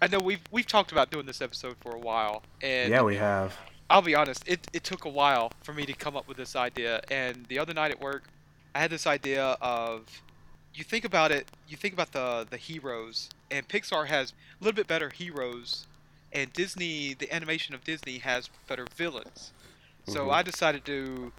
[0.00, 3.16] I know we've we've talked about doing this episode for a while, and yeah, we
[3.16, 3.56] have.
[3.90, 6.54] I'll be honest, it it took a while for me to come up with this
[6.54, 8.22] idea, and the other night at work,
[8.72, 10.22] I had this idea of
[10.74, 14.76] you think about it, you think about the the heroes, and Pixar has a little
[14.76, 15.86] bit better heroes,
[16.32, 19.52] and Disney, the animation of Disney has better villains.
[20.06, 20.30] So mm-hmm.
[20.30, 21.32] I decided to do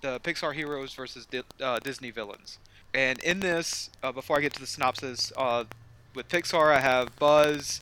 [0.00, 2.58] the Pixar heroes versus Di- uh, Disney villains.
[2.94, 5.64] And in this, uh, before I get to the synopsis, uh,
[6.18, 7.80] with Pixar, I have Buzz,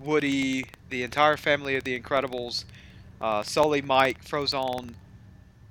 [0.00, 2.64] Woody, the entire family of the Incredibles,
[3.20, 4.94] uh, Sully, Mike, Frozone,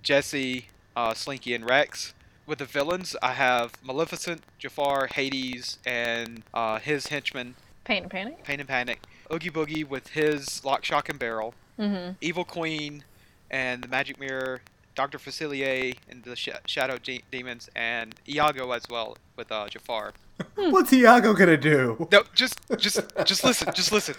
[0.02, 2.14] Jesse, uh, Slinky, and Rex.
[2.46, 7.56] With the villains, I have Maleficent, Jafar, Hades, and uh, his henchmen.
[7.84, 8.44] Pain and Panic.
[8.46, 9.02] Pain and Panic.
[9.30, 11.54] Oogie Boogie with his Lock, Shock, and Barrel.
[11.78, 12.14] Mm-hmm.
[12.22, 13.04] Evil Queen,
[13.52, 14.62] and the Magic Mirror,
[14.96, 15.18] Dr.
[15.18, 16.98] Facilier, and the Sh- Shadow
[17.30, 20.14] Demons, and Iago as well with uh, Jafar.
[20.58, 20.72] Hmm.
[20.72, 22.08] What's Iago gonna do?
[22.12, 23.74] No, just, just, just listen.
[23.74, 24.16] Just listen.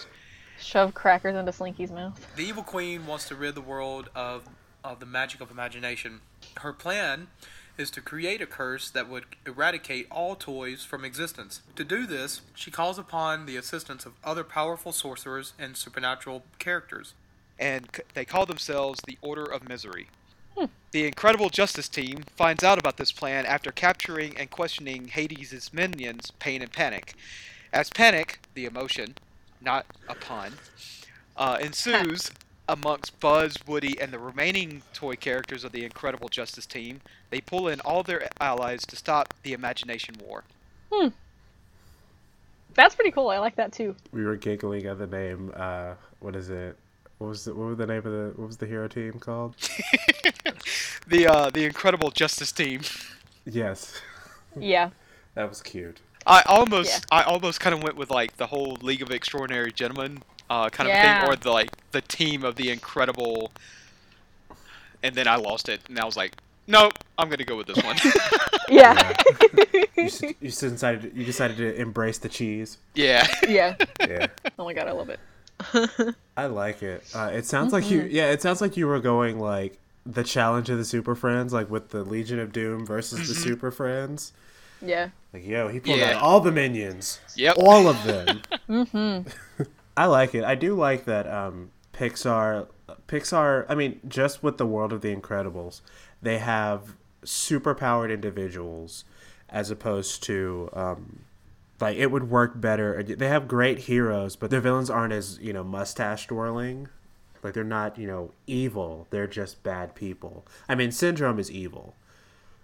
[0.59, 2.25] Shove crackers into Slinky's mouth.
[2.35, 4.47] The evil queen wants to rid the world of
[4.83, 6.21] of the magic of imagination.
[6.57, 7.27] Her plan
[7.77, 11.61] is to create a curse that would eradicate all toys from existence.
[11.75, 17.13] To do this, she calls upon the assistance of other powerful sorcerers and supernatural characters.
[17.59, 20.07] And they call themselves the Order of Misery.
[20.91, 26.31] The incredible Justice Team finds out about this plan after capturing and questioning Hades' minions,
[26.39, 27.13] Pain and Panic.
[27.71, 29.15] As panic, the emotion,
[29.61, 30.53] not a pun,
[31.35, 32.31] uh, ensues
[32.67, 37.67] amongst Buzz, Woody, and the remaining toy characters of the incredible Justice Team, they pull
[37.67, 40.43] in all their allies to stop the Imagination War.
[40.91, 41.09] Hmm.
[42.73, 43.29] That's pretty cool.
[43.29, 43.95] I like that too.
[44.11, 45.51] We were giggling at the name.
[45.55, 46.77] Uh, what is it?
[47.17, 49.55] What was the, what was the name of the what was the hero team called?
[51.07, 52.81] the uh, the Incredible Justice Team.
[53.45, 54.01] Yes.
[54.59, 54.89] Yeah.
[55.35, 55.99] that was cute.
[56.25, 57.19] I almost yeah.
[57.19, 60.89] I almost kind of went with like the whole League of Extraordinary Gentlemen uh, kind
[60.89, 61.21] of yeah.
[61.21, 63.51] thing, or the like the team of the Incredible.
[65.03, 67.83] And then I lost it, and I was like, "Nope, I'm gonna go with this
[67.83, 67.97] one."
[68.69, 69.15] yeah.
[69.55, 69.65] yeah.
[69.95, 72.79] You, you decided you decided to embrace the cheese.
[72.95, 73.27] Yeah.
[73.47, 73.75] Yeah.
[74.01, 74.27] Yeah.
[74.57, 75.19] Oh my god, I love it.
[76.37, 77.03] I like it.
[77.13, 77.75] Uh, it sounds mm-hmm.
[77.75, 78.01] like you.
[78.01, 78.15] Mm-hmm.
[78.15, 81.69] Yeah, it sounds like you were going like the challenge of the Super Friends, like
[81.69, 83.27] with the Legion of Doom versus mm-hmm.
[83.27, 84.33] the Super Friends.
[84.81, 85.09] Yeah.
[85.33, 86.11] Like yo, he pulled yeah.
[86.11, 87.19] out all the minions.
[87.35, 87.57] Yep.
[87.57, 88.41] All of them.
[88.69, 89.63] mm-hmm.
[89.97, 90.43] I like it.
[90.43, 91.27] I do like that.
[91.27, 92.67] Um, Pixar.
[93.07, 93.65] Pixar.
[93.67, 95.81] I mean, just with the world of the Incredibles,
[96.21, 99.03] they have super powered individuals,
[99.49, 101.19] as opposed to um,
[101.79, 103.03] Like it would work better.
[103.03, 106.87] They have great heroes, but their villains aren't as you know mustache twirling.
[107.43, 109.07] Like they're not you know evil.
[109.11, 110.45] They're just bad people.
[110.67, 111.95] I mean, Syndrome is evil,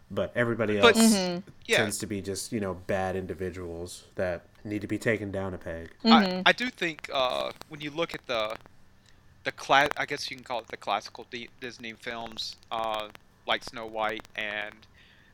[0.09, 1.43] but everybody else But- Mhm.
[1.65, 1.77] Yeah.
[1.77, 5.57] tends to be just you know bad individuals that need to be taken down a
[5.59, 5.91] peg.
[6.03, 6.37] Mm-hmm.
[6.37, 8.55] I, I do think uh, when you look at the
[9.43, 13.09] the class, I guess you can call it the classical D- Disney films, uh,
[13.45, 14.73] like Snow White and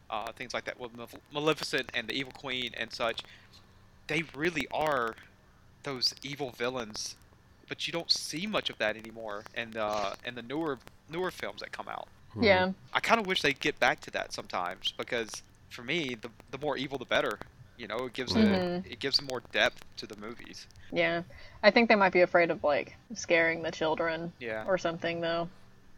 [0.09, 3.21] uh, things like that, with Malef- Maleficent and the Evil Queen and such.
[4.09, 5.15] They really are
[5.83, 7.15] those evil villains,
[7.69, 10.79] but you don't see much of that anymore in the in the newer
[11.09, 12.07] newer films that come out.
[12.41, 12.71] Yeah.
[12.91, 15.29] I kind of wish they'd get back to that sometimes because
[15.69, 17.37] for me, the the more evil, the better.
[17.77, 18.83] You know, it gives Mhm.
[18.85, 20.65] it, it gives more depth to the movies.
[20.91, 21.21] Yeah.
[21.63, 24.65] I think they might be afraid of like scaring the children Yeah.
[24.65, 25.49] or something though.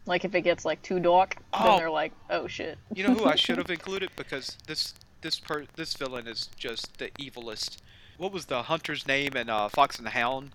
[0.04, 1.64] Like if it gets like too dark, Oh.
[1.64, 4.92] then they're like, "Oh shit." You know who I should have included because this
[5.22, 7.78] this per this villain is just the evilest.
[8.18, 10.50] What was the hunter's name in uh, Fox and the Hound?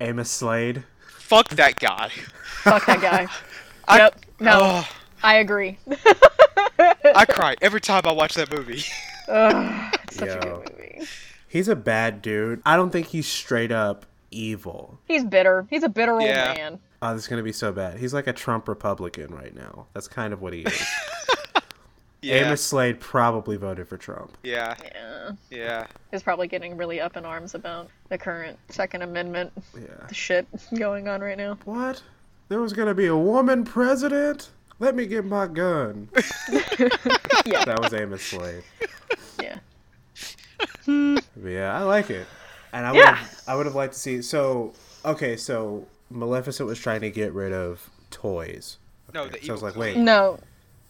[0.00, 0.84] Amos Slade.
[1.18, 2.10] Fuck that guy.
[2.62, 3.26] Fuck that guy.
[3.88, 4.20] I- yep.
[4.38, 4.84] No, Ugh,
[5.22, 5.78] I agree.
[7.04, 8.82] I cry every time I watch that movie.
[9.28, 11.06] Ugh, it's such a good movie.
[11.48, 12.60] He's a bad dude.
[12.66, 14.98] I don't think he's straight up evil.
[15.08, 15.66] He's bitter.
[15.70, 16.52] He's a bitter old Yeah.
[16.54, 16.78] man.
[17.00, 17.98] Oh, this is gonna be so bad.
[17.98, 19.86] He's like a Trump Republican right now.
[19.94, 20.86] That's kind of what he is.
[22.22, 24.36] yeah, Amos Slade probably voted for Trump.
[24.42, 25.30] yeah, Yeah.
[25.50, 25.86] yeah.
[26.10, 30.06] He's probably getting really up in arms about the current Second Amendment Yeah.
[30.12, 30.46] shit
[30.78, 31.58] going on right now.
[31.64, 32.02] What?
[32.48, 34.50] There was gonna be a woman president?
[34.78, 36.08] Let me get my gun.
[37.46, 37.64] Yeah.
[37.64, 38.64] That was Amos Slade.
[39.40, 39.58] Yeah.
[40.86, 42.26] Yeah, I like it.
[42.72, 43.14] And I would Yeah.
[43.14, 44.72] have, I would have liked to see so
[45.04, 48.78] okay, so Maleficent was trying to get rid of toys.
[49.14, 49.94] No, Okay, the so I evil was like, queen.
[49.96, 50.38] wait, No,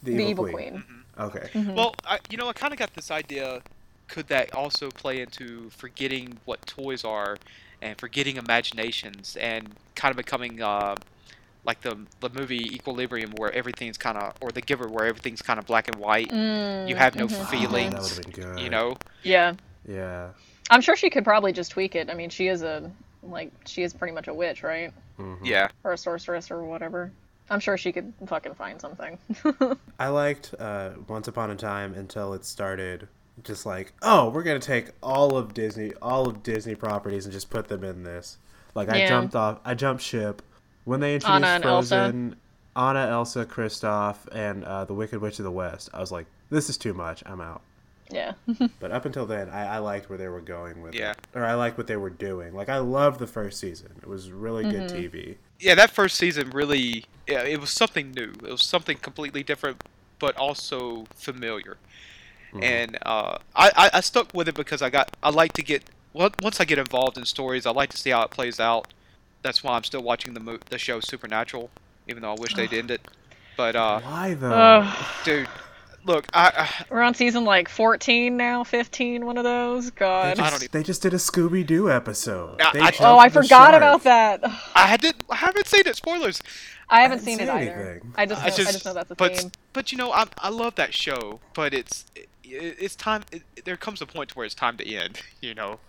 [0.03, 0.71] the, the evil, evil queen.
[0.83, 0.85] queen.
[1.19, 1.49] Okay.
[1.75, 3.63] Well, I, you know, I kind of got this idea.
[4.09, 7.37] Could that also play into forgetting what toys are,
[7.83, 10.95] and forgetting imaginations, and kind of becoming uh,
[11.65, 15.59] like the the movie Equilibrium, where everything's kind of, or The Giver, where everything's kind
[15.59, 16.29] of black and white.
[16.31, 17.33] Mm, You have no mhm.
[17.33, 18.17] Oh, that feelings.
[18.17, 18.61] would have good.
[18.61, 19.55] You know, Yeah.
[19.89, 20.29] Yeah.
[20.71, 22.11] I'm sure she could probably just tweak it.
[22.11, 22.91] I mean, she is a
[23.23, 24.93] like she is pretty much a witch, right?
[25.19, 25.39] Mhm.
[25.45, 25.69] yeah.
[25.85, 27.11] Or a sorceress or whatever.
[27.49, 29.19] I'm sure she could fucking find something.
[29.99, 33.09] I liked uh, Once Upon a Time until it started
[33.45, 37.51] just like, oh, we're gonna take all of Disney, all of Disney properties, and just
[37.51, 38.39] put them in this.
[38.75, 40.43] Like I jumped off, I jumped ship
[40.85, 41.89] when they introduced Anna and Elsa.
[41.97, 42.37] Frozen,
[42.77, 45.89] Anna, Elsa, Kristoff, and uh, the Wicked Witch of the West.
[45.95, 47.23] I was like, this is too much.
[47.27, 47.63] I'm out.
[48.11, 48.33] Yeah.
[48.81, 51.13] But up until then, I, I liked where they were going with Yeah.
[51.13, 52.55] it, or I liked what they were doing.
[52.55, 54.97] Like I loved the first season; it was really good Mm-hmm.
[55.17, 55.37] TV.
[55.59, 58.33] Yeah, that first season really, yeah, it was something new.
[58.45, 59.83] It was something completely different,
[60.19, 61.77] but also familiar.
[62.63, 65.91] And uh, I, I, I stuck with it because I got, I like to get,
[66.15, 68.95] once I get involved in stories, I like to see how it plays out.
[69.43, 71.69] That's why I'm still watching the mo- the show Supernatural,
[72.09, 73.03] even though I wish they'd end it.
[73.59, 74.91] But uh, Why though?
[75.25, 75.49] Dude,
[76.07, 79.91] look, I, I We're on season like 14 now, 15, one of those.
[79.91, 80.39] they, God.
[80.39, 82.61] I just, don't e- they just did a Scooby Doo episode.
[82.61, 83.75] I- They I- Oh, I forgot shark.
[83.77, 84.41] about that.
[84.75, 85.97] I hadn't, I haven't seen it.
[85.97, 86.43] Spoilers.
[86.89, 87.91] I haven't didn't seen it say either.
[87.91, 88.13] anything.
[88.17, 89.51] I just, know, I I just, just know that's a but theme.
[89.73, 93.25] but you know, I I love that show, but it's it, it's time.
[93.33, 95.21] It, there comes a point to where it's time to end.
[95.41, 95.81] You know.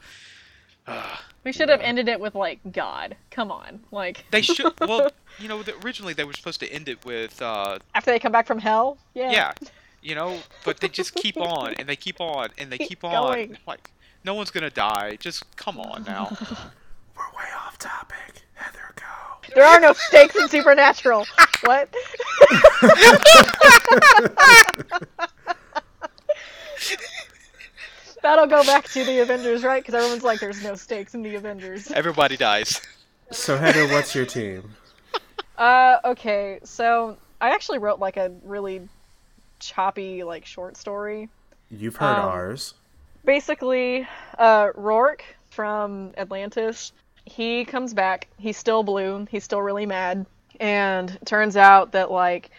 [0.88, 1.20] Ugh.
[1.44, 3.16] We should have ended it with like God.
[3.32, 4.74] Come on, like They should.
[4.82, 5.10] well,
[5.40, 8.46] you know, originally they were supposed to end it with, uh, after they come back
[8.48, 8.98] from hell.
[9.14, 9.32] Yeah.
[9.32, 9.54] yeah,
[10.02, 13.04] you know, but they just keep on and they keep on and they Keep keep
[13.04, 13.12] on.
[13.12, 13.58] going.
[13.68, 13.92] Like,
[14.24, 15.18] no one's gonna die.
[15.20, 16.36] Just come on now.
[17.18, 18.44] We're way off topic.
[18.54, 19.54] Heather, go.
[19.56, 21.26] There are no stakes in Supernatural.
[21.64, 21.94] what?
[28.24, 29.82] That'll go back to the Avengers, right?
[29.82, 32.82] Because everyone's like, "There's no stakes in the Avengers." Everybody dies.
[33.32, 34.72] So Heather, what's your team?
[35.58, 38.80] Uh, okay, so I actually wrote like a really
[39.60, 41.30] choppy like short story.
[41.70, 42.74] You've heard Um, ours.
[43.26, 46.94] basically uh Rourke from Atlantis
[47.26, 50.26] he comes back he's still blue he's still really mad
[50.62, 52.50] and turns out that like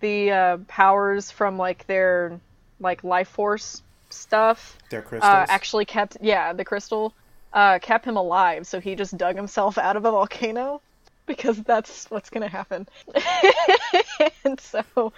[0.00, 2.38] the uh, powers from like their
[2.80, 5.30] like life force stuff They're crystals.
[5.32, 7.14] uh, actually kept yeah the crystal
[7.52, 10.80] uh, kept him alive so he just dug himself out of a volcano
[11.26, 12.86] because that's what's gonna happen
[14.44, 15.12] and so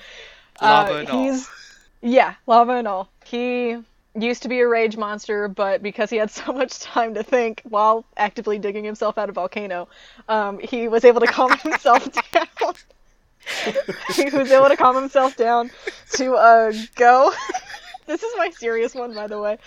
[0.60, 1.22] Lava uh, and all.
[1.22, 1.48] he's
[2.00, 3.08] yeah, lava and all.
[3.24, 3.76] He
[4.14, 7.62] used to be a rage monster, but because he had so much time to think
[7.68, 9.88] while actively digging himself out of volcano,
[10.28, 12.74] um, he was able to calm himself down.
[14.14, 15.70] he was able to calm himself down
[16.12, 17.32] to uh, go
[18.08, 19.58] this is my serious one, by the way,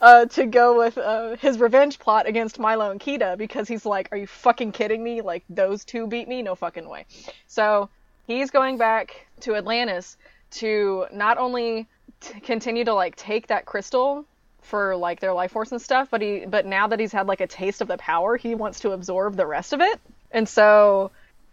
[0.00, 4.08] uh, to go with uh, his revenge plot against Milo and Kida because he's like,
[4.10, 5.20] "Are you fucking kidding me?
[5.20, 6.42] Like those two beat me?
[6.42, 7.04] No fucking way."
[7.46, 7.90] So
[8.26, 10.16] he's going back to Atlantis
[10.52, 11.86] to not only
[12.20, 14.24] t- continue to like take that crystal
[14.62, 17.40] for like their life force and stuff, but he but now that he's had like
[17.40, 20.00] a taste of the power, he wants to absorb the rest of it.
[20.30, 21.10] And so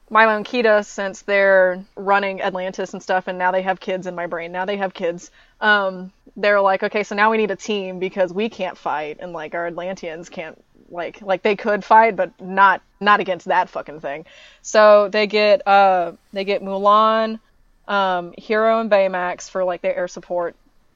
[0.09, 4.15] Milo and Kida, since they're running Atlantis and stuff, and now they have kids in
[4.15, 4.51] my brain.
[4.51, 5.31] Now they have kids.
[5.59, 9.33] Um, they're like, okay, so now we need a team because we can't fight, and
[9.33, 13.99] like our Atlanteans can't like like they could fight, but not not against that fucking
[13.99, 14.25] thing.
[14.61, 17.39] So they get uh they get Mulan,
[17.87, 20.55] um, Hiro, and Baymax for like their air support,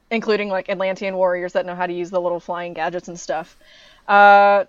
[0.10, 3.58] including like Atlantean warriors that know how to use the little flying gadgets and stuff.
[4.08, 4.66] Uh,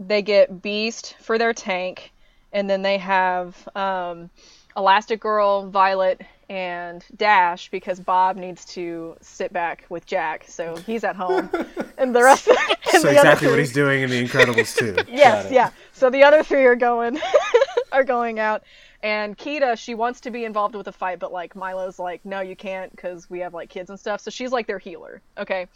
[0.00, 2.12] they get Beast for their tank
[2.52, 4.30] and then they have um,
[4.76, 11.04] Elastic Girl, Violet, and Dash because Bob needs to sit back with Jack, so he's
[11.04, 11.50] at home,
[11.98, 12.48] and the rest.
[12.48, 12.56] Of,
[12.92, 14.96] and so exactly what he's doing in The Incredibles too.
[15.12, 15.70] yes, yeah.
[15.92, 17.20] So the other three are going,
[17.92, 18.62] are going out,
[19.02, 22.40] and Kida, she wants to be involved with a fight, but like Milo's like, no,
[22.40, 24.20] you can't because we have like kids and stuff.
[24.20, 25.20] So she's like their healer.
[25.36, 25.68] Okay.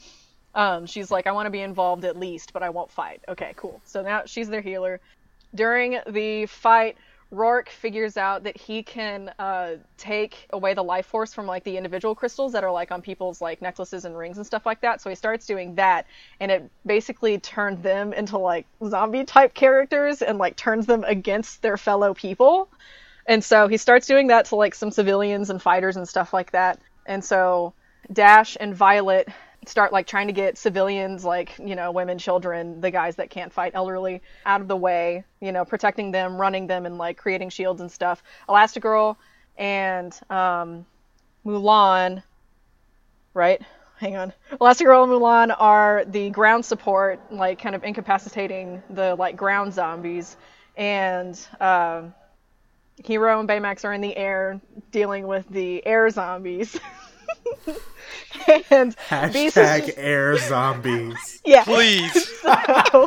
[0.55, 3.23] Um, she's like, I want to be involved at least, but I won't fight.
[3.29, 3.81] Okay, cool.
[3.85, 5.01] So now she's their healer.
[5.55, 6.97] During the fight,
[7.31, 11.79] Rourke figures out that he can uh, take away the life force from like the
[11.79, 15.01] individual crystals that are like on people's like necklaces and rings and stuff like that.
[15.01, 16.07] So he starts doing that,
[16.41, 21.63] and it basically turned them into like zombie type characters and like turns them against
[21.63, 22.69] their fellow people.
[23.27, 26.53] And so he starts doing that to like some civilians and fighters and stuff like
[26.53, 26.81] that.
[27.07, 27.75] And so
[28.13, 29.29] Dash and Violet
[29.67, 33.53] start like trying to get civilians like you know women children the guys that can't
[33.53, 37.49] fight elderly out of the way you know protecting them running them and like creating
[37.49, 38.23] shields and stuff.
[38.49, 39.17] Elastigirl
[39.57, 40.85] and um,
[41.47, 42.23] mulan
[43.35, 43.63] right?
[43.99, 44.33] Hang on.
[44.53, 50.37] Elastigirl and mulan are the ground support like kind of incapacitating the like ground zombies.
[50.77, 52.03] And uh,
[53.05, 56.79] hero and baymax are in the air dealing with the air zombies
[58.71, 59.99] and hashtag just...
[59.99, 61.41] air zombies.
[61.45, 62.31] Yeah, please.
[62.45, 63.07] So...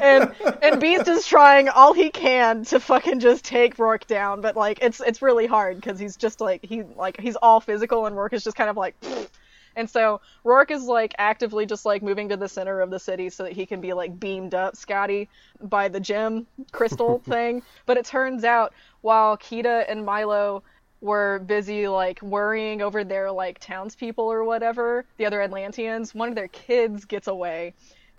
[0.00, 4.56] and and Beast is trying all he can to fucking just take Rourke down, but
[4.56, 8.16] like it's it's really hard because he's just like he like he's all physical and
[8.16, 8.96] Rourke is just kind of like.
[9.76, 13.30] And so Rourke is like actively just like moving to the center of the city
[13.30, 15.28] so that he can be like beamed up, Scotty,
[15.60, 17.62] by the gem crystal thing.
[17.86, 20.62] But it turns out while Kida and Milo
[21.00, 26.34] were busy like worrying over their like townspeople or whatever, the other Atlanteans, one of
[26.34, 27.74] their kids gets away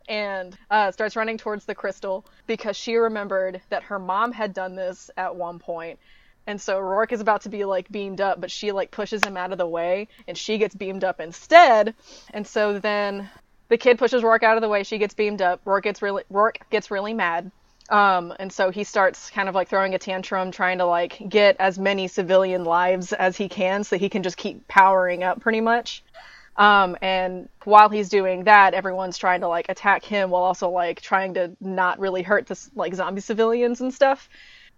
[0.08, 4.76] and uh, starts running towards the crystal because she remembered that her mom had done
[4.76, 6.00] this at one point.
[6.48, 9.38] And so Rourke is about to be like beamed up, but she like pushes him
[9.38, 11.96] out of the way and she gets beamed up instead.
[12.34, 13.30] And so then
[13.70, 16.24] the kid pushes Rourke out of the way, she gets beamed up, Rourke gets really
[16.30, 17.52] Rourke gets really mad
[17.90, 21.56] um, and so he starts kind of like throwing a tantrum, trying to like get
[21.60, 25.62] as many civilian lives as he can so he can just keep powering up pretty
[25.62, 26.04] much.
[26.58, 31.02] Um, and while he's doing that, everyone's trying to like attack him while also like
[31.02, 34.30] trying to not really hurt the like zombie civilians and stuff.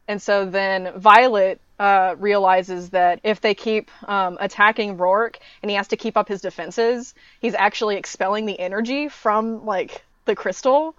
[0.08, 5.76] And so then Violet uh, realizes that if they keep um, attacking Rourke and he
[5.76, 10.96] has to keep up his defenses, he's actually expelling the energy from like the crystal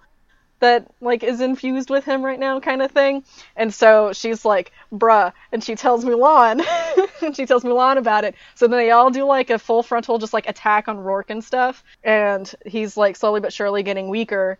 [0.59, 3.23] that like is infused with him right now kind of thing.
[3.55, 6.65] And so she's like bruh and she tells mulan
[7.21, 8.35] and she tells mulan about it.
[8.55, 11.43] So then they all do like a full frontal just like attack on rourke and
[11.43, 11.83] stuff.
[12.03, 14.59] And he's like slowly but surely getting weaker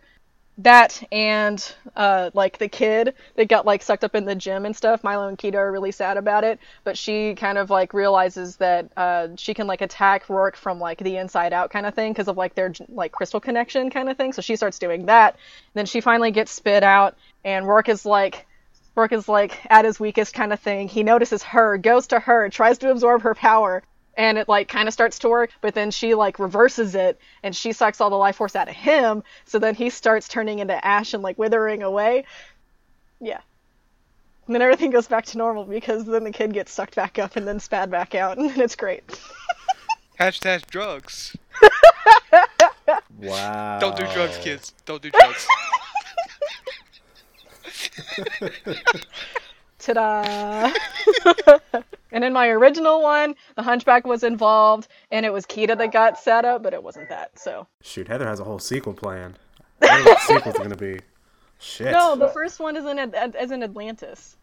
[0.64, 4.76] that and uh, like the kid that got like sucked up in the gym and
[4.76, 5.02] stuff.
[5.04, 8.90] Milo and Kida are really sad about it, but she kind of like realizes that
[8.96, 12.28] uh, she can like attack Rourke from like the inside out kind of thing because
[12.28, 14.32] of like their like crystal connection kind of thing.
[14.32, 15.36] So she starts doing that.
[15.74, 18.46] Then she finally gets spit out, and Rourke is like.
[18.96, 20.88] Rourke is like at his weakest kind of thing.
[20.88, 23.84] He notices her, goes to her, tries to absorb her power,
[24.16, 27.54] and it like kind of starts to work but then she like reverses it and
[27.54, 30.84] she sucks all the life force out of him so then he starts turning into
[30.84, 32.24] ash and like withering away.
[33.20, 33.40] Yeah.
[34.46, 37.36] And then everything goes back to normal because then the kid gets sucked back up
[37.36, 39.04] and then spat back out and it's great.
[40.20, 41.36] Hashtag drugs.
[43.20, 43.78] Wow.
[43.78, 44.72] Don't do drugs kids.
[44.84, 45.46] Don't do drugs
[49.80, 50.72] ta-da
[52.12, 56.18] And in my original one, the Hunchback was involved, and it was Kida that got
[56.18, 57.38] set up, but it wasn't that.
[57.38, 59.38] So shoot, Heather has a whole sequel planned.
[59.78, 60.98] What the sequel's gonna be?
[61.60, 61.92] Shit.
[61.92, 64.36] No, the first one is in is in Atlantis.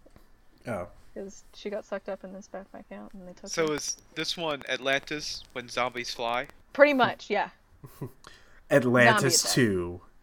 [0.65, 0.87] Oh.
[1.13, 3.49] because she got sucked up in this backpack out, and they took.
[3.49, 3.75] So her.
[3.75, 6.47] is this one Atlantis when zombies fly?
[6.77, 7.49] pretty much, yeah.
[8.71, 9.55] Atlantis attack.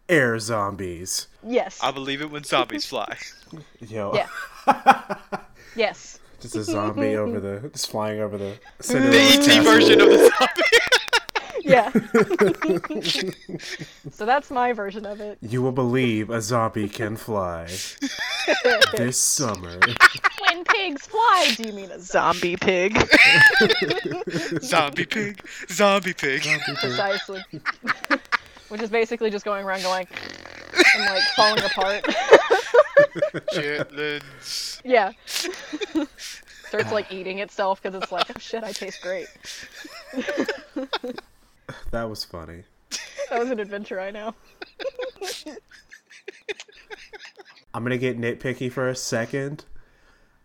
[0.07, 1.27] 2 Air Zombies.
[1.43, 1.79] Yes.
[1.81, 3.17] I believe it when zombies fly.
[3.87, 4.13] Yo.
[4.13, 4.27] Yeah.
[5.75, 6.19] yes.
[6.41, 9.63] Just a zombie over the just flying over the The ET castle.
[9.63, 10.61] version of the zombie.
[11.67, 11.89] Yeah.
[14.11, 15.39] so that's my version of it.
[15.41, 17.65] You will believe a zombie can fly
[18.95, 19.79] this summer.
[20.41, 22.95] When pigs fly, do you mean a zombie pig?
[24.61, 25.41] zombie pig.
[25.71, 26.43] Zombie pig.
[26.79, 27.43] Precisely.
[28.69, 30.07] Which is basically just going around going
[30.95, 32.03] and like falling apart.
[33.53, 34.81] Chitlins.
[34.83, 35.11] yeah.
[36.67, 39.27] Starts like eating itself because it's like, oh shit, I taste great.
[41.91, 42.63] That was funny.
[43.29, 44.35] That was an adventure I know.
[47.73, 49.65] I'm gonna get nitpicky for a second.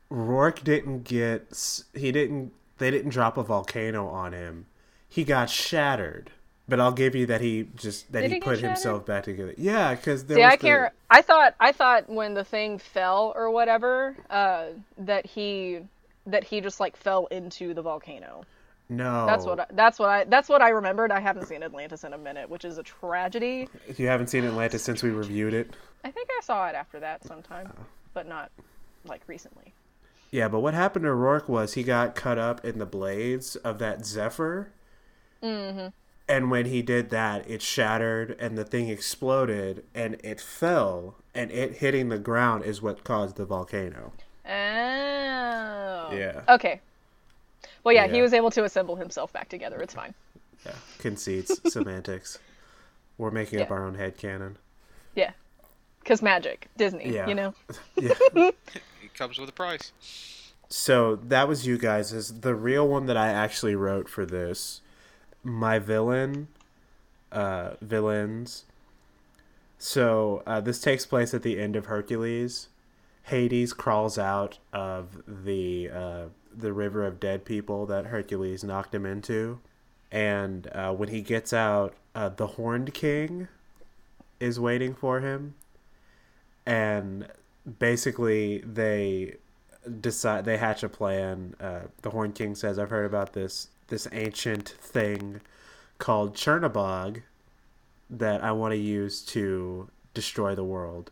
[0.08, 1.82] Rourke didn't get.
[1.94, 2.52] He didn't.
[2.78, 4.66] They didn't drop a volcano on him.
[5.08, 6.30] He got shattered.
[6.70, 9.54] But I'll give you that he just that Did he put himself back together.
[9.58, 10.92] Yeah, because there See, was I the- can't.
[11.10, 11.54] I thought.
[11.58, 14.66] I thought when the thing fell or whatever, uh,
[14.98, 15.80] that he
[16.26, 18.44] that he just like fell into the volcano.
[18.88, 19.60] No, That's what.
[19.60, 20.24] I, that's what I.
[20.24, 21.10] That's what I remembered.
[21.10, 23.68] I haven't seen Atlantis in a minute, which is a tragedy.
[23.88, 25.74] If you haven't seen Atlantis since we reviewed it.
[26.04, 27.72] I think I saw it after that sometime,
[28.14, 28.50] but not
[29.04, 29.74] like recently.
[30.30, 33.78] Yeah, but what happened to Rourke was he got cut up in the blades of
[33.80, 34.70] that Zephyr.
[35.42, 35.88] Mm-hmm.
[36.30, 41.16] And when he did that, it shattered and the thing exploded and it fell.
[41.34, 44.12] And it hitting the ground is what caused the volcano.
[44.46, 44.50] Oh.
[46.12, 46.42] Yeah.
[46.48, 46.80] Okay.
[47.82, 49.80] Well, yeah, he was able to assemble himself back together.
[49.82, 50.14] It's fine.
[50.64, 50.74] Yeah.
[51.00, 52.38] Conceits, semantics.
[53.18, 54.56] We're making up our own head canon.
[55.16, 55.32] Yeah.
[56.04, 57.10] Cause magic, Disney.
[57.10, 57.26] Yeah.
[57.26, 57.54] You know.
[57.96, 58.14] Yeah.
[59.02, 59.92] It comes with a price.
[60.68, 62.12] So that was you guys.
[62.12, 64.80] Is the real one that I actually wrote for this.
[65.42, 66.48] My villain,
[67.32, 68.64] uh, villains.
[69.78, 72.68] So uh, this takes place at the end of Hercules.
[73.24, 76.24] Hades crawls out of the uh,
[76.54, 79.60] the river of dead people that Hercules knocked him into,
[80.10, 83.48] and uh, when he gets out, uh, the Horned King
[84.40, 85.54] is waiting for him,
[86.66, 87.28] and
[87.78, 89.36] basically they
[90.00, 91.54] decide they hatch a plan.
[91.60, 95.40] Uh, the Horned King says, "I've heard about this this ancient thing
[95.98, 97.22] called Chernabog
[98.08, 101.10] that I want to use to destroy the world."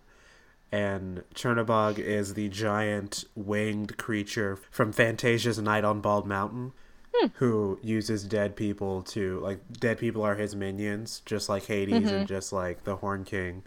[0.70, 6.72] And Chernabog is the giant winged creature from Fantasia's Night on Bald Mountain,
[7.14, 7.29] hmm.
[7.35, 12.07] who uses dead people to like dead people are his minions, just like Hades and
[12.07, 12.24] mm-hmm.
[12.26, 13.62] just like the Horn King.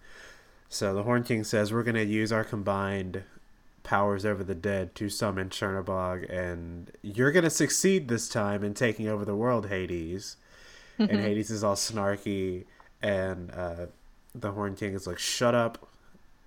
[0.69, 3.23] So the Horn King says we're gonna use our combined
[3.83, 9.07] powers over the dead to summon Chernabog, and you're gonna succeed this time in taking
[9.07, 10.37] over the world, Hades.
[10.99, 12.65] and Hades is all snarky,
[13.01, 13.87] and uh,
[14.35, 15.87] the Horn King is like, "Shut up,"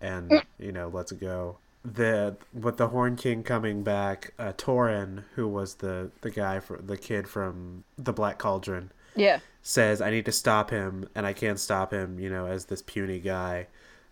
[0.01, 1.59] and you know, let's go.
[1.85, 6.79] The with the Horn King coming back, uh, Taran, who was the the guy for
[6.79, 9.41] the kid from the Black Cauldron, Yeah.
[9.63, 12.81] says I need to stop him, and I can't stop him, you know, as this
[12.81, 13.67] puny guy.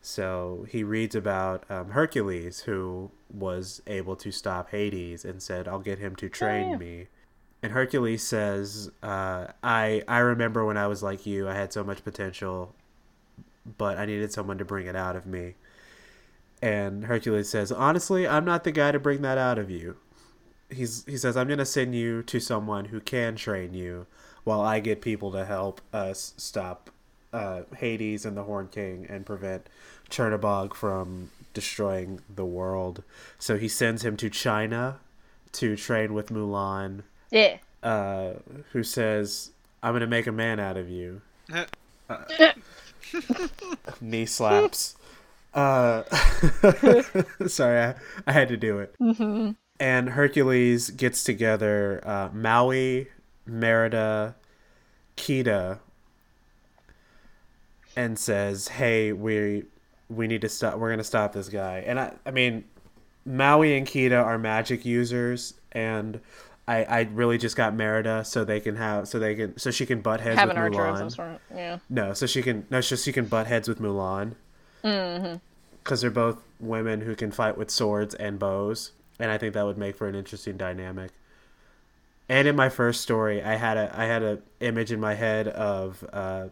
[0.05, 5.79] So he reads about um, Hercules, who was able to stop Hades, and said, "I'll
[5.79, 6.77] get him to train yeah.
[6.77, 7.07] me."
[7.63, 11.85] And Hercules says, uh, "I I remember when I was like you, I had so
[11.85, 12.75] much potential,
[13.79, 15.55] but I needed someone to bring it out of me."
[16.61, 19.97] And Hercules says, "Honestly, I'm not the guy to bring that out of you."
[20.69, 24.07] He's he says, "I'm gonna send you to someone who can train you,
[24.45, 26.91] while I get people to help us stop
[27.33, 29.69] uh, Hades and the Horn King and prevent
[30.11, 33.03] Chernabog from destroying the world."
[33.39, 34.99] So he sends him to China
[35.53, 37.59] to train with Mulan, Yeah.
[37.83, 38.35] uh,
[38.73, 39.51] who says,
[39.83, 41.21] "I'm gonna make a man out of you."
[44.01, 44.97] Knee slaps.
[45.55, 46.03] Uh,
[47.47, 47.95] sorry, I,
[48.27, 48.95] I had to do it.
[49.01, 49.51] Mm-hmm.
[49.79, 53.09] And Hercules gets together uh, Maui,
[53.47, 54.35] Merida,
[55.17, 55.81] Kida,
[57.97, 59.65] and says, "Hey, we
[60.09, 60.77] we need to stop.
[60.79, 62.65] We're gonna stop this guy." And I, I mean,
[63.25, 66.21] Maui and Kida are magic users, and
[66.67, 69.87] I, I really just got Merida so they can have so they can so she
[69.87, 71.13] can butt heads Have with an archer of Mulan.
[71.15, 71.41] sort.
[71.55, 71.79] Yeah.
[71.91, 74.35] No, so she can no, so she can butt heads with Mulan.
[74.85, 75.37] Mm-hmm.
[75.83, 79.65] Because they're both women who can fight with swords and bows, and I think that
[79.65, 81.11] would make for an interesting dynamic.
[82.29, 85.49] And in my first story, I had a I had a image in my head
[85.49, 86.47] of, uh,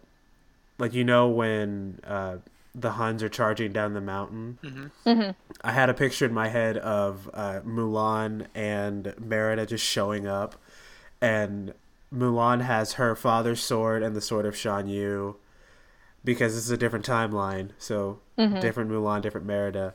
[0.81, 2.39] like you know when uh,
[2.75, 4.59] the Huns are charging down the mountain.
[4.63, 5.09] Mm-hmm.
[5.09, 5.31] Mm-hmm.
[5.63, 10.57] I had a picture in my head of uh, Mulan and Merida just showing up,
[11.21, 11.75] and
[12.13, 15.37] Mulan has her father's sword and the sword of Shan Yu,
[16.25, 17.71] because this is a different timeline.
[17.79, 18.61] So mm-hmm.
[18.61, 19.95] different Mulan, different Merida,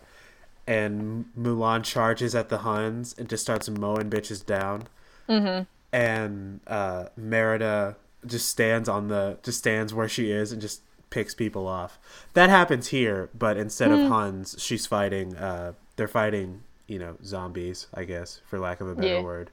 [0.68, 4.88] and Mulan charges at the Huns and just starts mowing bitches down.
[5.28, 5.64] Mm-hmm.
[5.92, 7.96] And uh, Merida
[8.28, 12.00] just stands on the just stands where she is and just picks people off.
[12.34, 14.04] That happens here, but instead mm.
[14.04, 15.36] of Huns, she's fighting.
[15.36, 17.88] Uh, they're fighting, you know, zombies.
[17.94, 19.22] I guess, for lack of a better yeah.
[19.22, 19.52] word.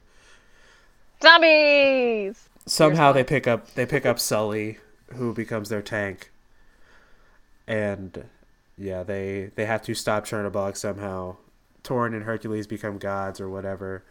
[1.21, 2.49] Zombies.
[2.65, 4.79] Somehow they pick up they pick up Sully,
[5.13, 6.31] who becomes their tank,
[7.67, 8.25] and
[8.77, 11.37] yeah, they they have to stop Chernabog somehow.
[11.83, 14.03] Taran and Hercules become gods or whatever,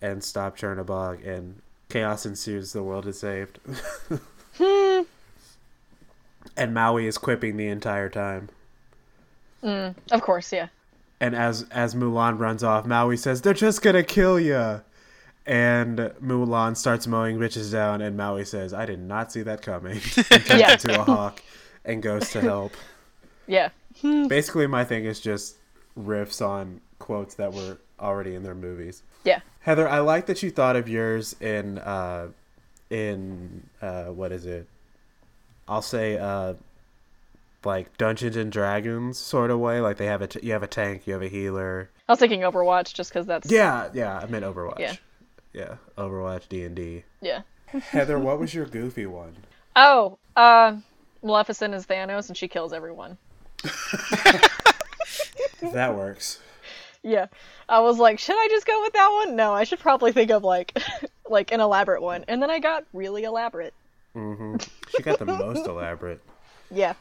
[0.00, 2.72] and stop Chernabog, and chaos ensues.
[2.72, 3.58] The world is saved.
[4.58, 5.02] Hmm.
[6.56, 8.48] and Maui is quipping the entire time.
[9.62, 10.66] Mm, of course, yeah.
[11.20, 14.80] And as as Mulan runs off, Maui says, "They're just gonna kill you."
[15.46, 20.00] And Mulan starts mowing bitches down, and Maui says, "I did not see that coming."
[20.16, 20.72] and turns yeah.
[20.72, 21.40] into a hawk
[21.84, 22.72] and goes to help.
[23.50, 23.70] Yeah.
[24.02, 25.56] Basically, my thing is just
[25.98, 29.02] riffs on quotes that were already in their movies.
[29.24, 29.40] Yeah.
[29.60, 32.28] Heather, I like that you thought of yours in uh
[32.90, 34.66] in uh what is it?
[35.66, 36.54] I'll say uh
[37.64, 39.80] like Dungeons and Dragons sort of way.
[39.80, 41.90] Like they have a t- you have a tank, you have a healer.
[42.08, 44.18] I was thinking Overwatch just because that's yeah, yeah.
[44.18, 44.78] I meant Overwatch.
[44.78, 44.94] Yeah,
[45.52, 45.74] yeah.
[45.96, 47.04] Overwatch, D and D.
[47.20, 47.42] Yeah.
[47.66, 49.36] Heather, what was your goofy one?
[49.76, 50.76] Oh, uh,
[51.22, 53.18] Maleficent is Thanos, and she kills everyone.
[55.60, 56.40] that works.
[57.02, 57.26] Yeah,
[57.68, 59.36] I was like, should I just go with that one?
[59.36, 60.78] No, I should probably think of like,
[61.30, 63.74] like an elaborate one, and then I got really elaborate.
[64.16, 64.56] Mm-hmm.
[64.88, 66.20] She got the most elaborate.
[66.70, 66.94] Yeah,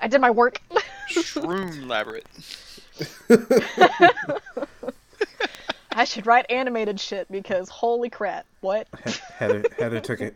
[0.00, 0.60] I did my work.
[1.10, 2.26] Shroom elaborate.
[5.92, 8.86] I should write animated shit because holy crap, what?
[9.36, 10.32] Heather, Heather took a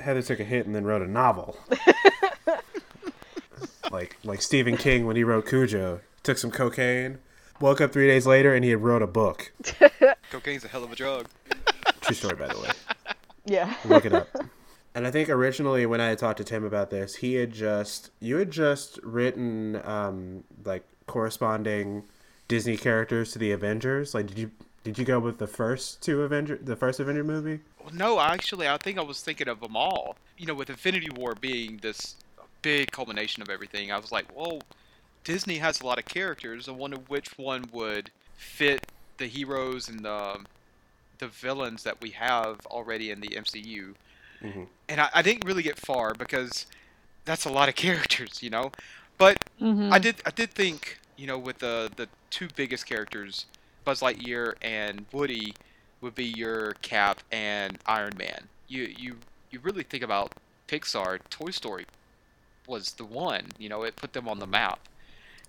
[0.00, 1.56] Heather took a hit and then wrote a novel.
[3.90, 7.18] like like Stephen King when he wrote Cujo, took some cocaine,
[7.64, 9.50] woke up three days later, and he had wrote a book.
[10.30, 11.26] Cocaine's a hell of a drug.
[12.02, 12.68] True story, by the way.
[13.46, 13.74] Yeah.
[13.86, 14.28] Look it up.
[14.96, 18.12] And I think originally when I had talked to Tim about this, he had just
[18.20, 22.04] you had just written um, like corresponding
[22.46, 24.14] Disney characters to the Avengers.
[24.14, 24.52] Like, did you
[24.84, 27.58] did you go with the first two Avenger, the first Avenger movie?
[27.82, 30.14] Well, no, actually, I think I was thinking of them all.
[30.38, 32.14] You know, with Infinity War being this
[32.62, 34.60] big culmination of everything, I was like, well,
[35.24, 36.68] Disney has a lot of characters.
[36.68, 40.40] I wonder which one would fit the heroes and the
[41.18, 43.94] the villains that we have already in the MCU.
[44.42, 44.64] Mm-hmm.
[44.88, 46.66] And I, I, didn't really get far because
[47.24, 48.72] that's a lot of characters, you know.
[49.16, 49.92] But mm-hmm.
[49.92, 53.46] I did I did think, you know, with the the two biggest characters,
[53.84, 55.54] Buzz Lightyear and Woody,
[56.00, 58.48] would be your Cap and Iron Man.
[58.68, 59.16] You you
[59.50, 60.32] you really think about
[60.68, 61.86] Pixar, Toy Story
[62.66, 63.46] was the one.
[63.58, 64.80] You know, it put them on the map.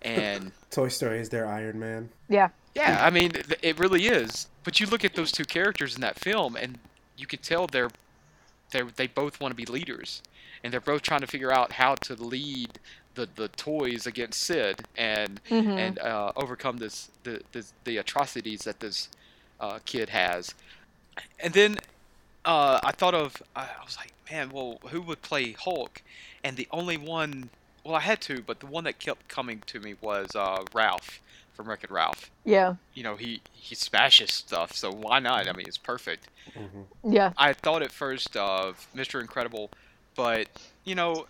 [0.02, 2.10] And Toy Story is their Iron Man.
[2.30, 2.50] Yeah.
[2.76, 3.32] Yeah, I mean,
[3.62, 4.48] it really is.
[4.66, 6.78] But you look at those two characters in that film, and
[7.18, 7.90] you can tell they're
[8.72, 10.22] they they both want to be leaders,
[10.64, 12.80] and they're both trying to figure out how to lead
[13.16, 15.70] the, the toys against Sid and mm-hmm.
[15.70, 19.10] and uh, overcome this the, the the atrocities that this
[19.60, 20.54] uh, kid has.
[21.40, 21.78] And then
[22.44, 26.02] uh, I thought of I was like, man, well, who would play Hulk?
[26.44, 27.50] And the only one,
[27.86, 31.22] well, I had to, but the one that kept coming to me was uh, Ralph
[31.54, 32.32] from Wreck-It Ralph.
[32.44, 32.76] Yeah.
[32.96, 35.48] You know, he he smashes stuff, so why not?
[35.48, 36.28] I mean, it's perfect.
[36.58, 37.14] Mm-hmm.
[37.14, 37.32] Yeah.
[37.38, 39.22] I thought at first of Mr.
[39.22, 39.70] Incredible,
[40.16, 40.48] but
[40.84, 41.28] you know,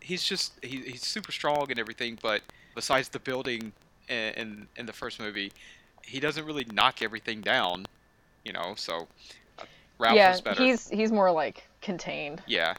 [0.00, 2.42] he's just he, he's super strong and everything, but
[2.74, 3.72] besides the building
[4.08, 5.52] in, in in the first movie,
[6.04, 7.86] he doesn't really knock everything down.
[8.44, 9.06] You know, so
[9.60, 9.64] uh,
[9.98, 10.62] Ralph yeah, is better.
[10.64, 12.42] he's he's more like contained.
[12.48, 12.74] Yeah.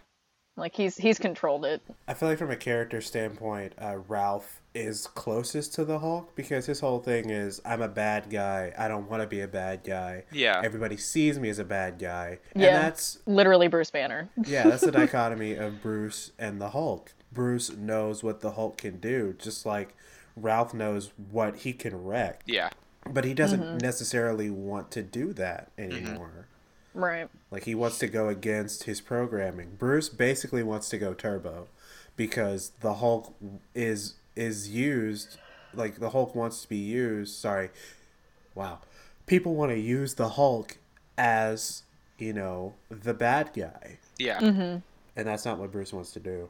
[0.56, 1.82] Like he's he's controlled it.
[2.08, 6.68] I feel like from a character standpoint, uh, Ralph is closest to the Hulk because
[6.68, 8.72] his whole thing is I'm a bad guy.
[8.78, 10.26] I don't want to be a bad guy.
[10.32, 10.62] Yeah.
[10.64, 12.40] Everybody sees me as a bad guy.
[12.56, 12.68] Yeah.
[12.68, 14.30] And that's literally Bruce Banner.
[14.46, 17.14] yeah, that's the dichotomy of Bruce and the Hulk.
[17.32, 19.96] Bruce knows what the Hulk can do, just like
[20.36, 22.42] Ralph knows what he can wreck.
[22.46, 22.70] Yeah.
[23.10, 23.78] But he doesn't mm-hmm.
[23.78, 26.28] necessarily want to do that anymore.
[26.28, 26.53] Mm-hmm.
[26.94, 27.30] Right.
[27.52, 29.76] Like he wants to go against his programming.
[29.78, 31.68] Bruce basically wants to go turbo
[32.16, 33.34] because the Hulk
[33.74, 35.38] is is used
[35.76, 37.70] like the Hulk wants to be used, sorry.
[38.56, 38.80] Wow.
[39.26, 40.78] People want to use the Hulk
[41.18, 41.84] as,
[42.18, 44.00] you know, the bad guy.
[44.18, 44.40] Yeah.
[44.40, 44.80] Mm-hmm.
[45.16, 46.50] And that's not what Bruce wants to do.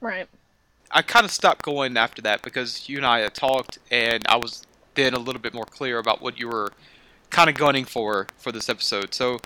[0.00, 0.28] Right.
[0.90, 4.36] I kind of stopped going after that because you and I had talked, and I
[4.36, 6.72] was then a little bit more clear about what you were
[7.32, 9.12] kind of gunning for for this episode.
[9.12, 9.40] So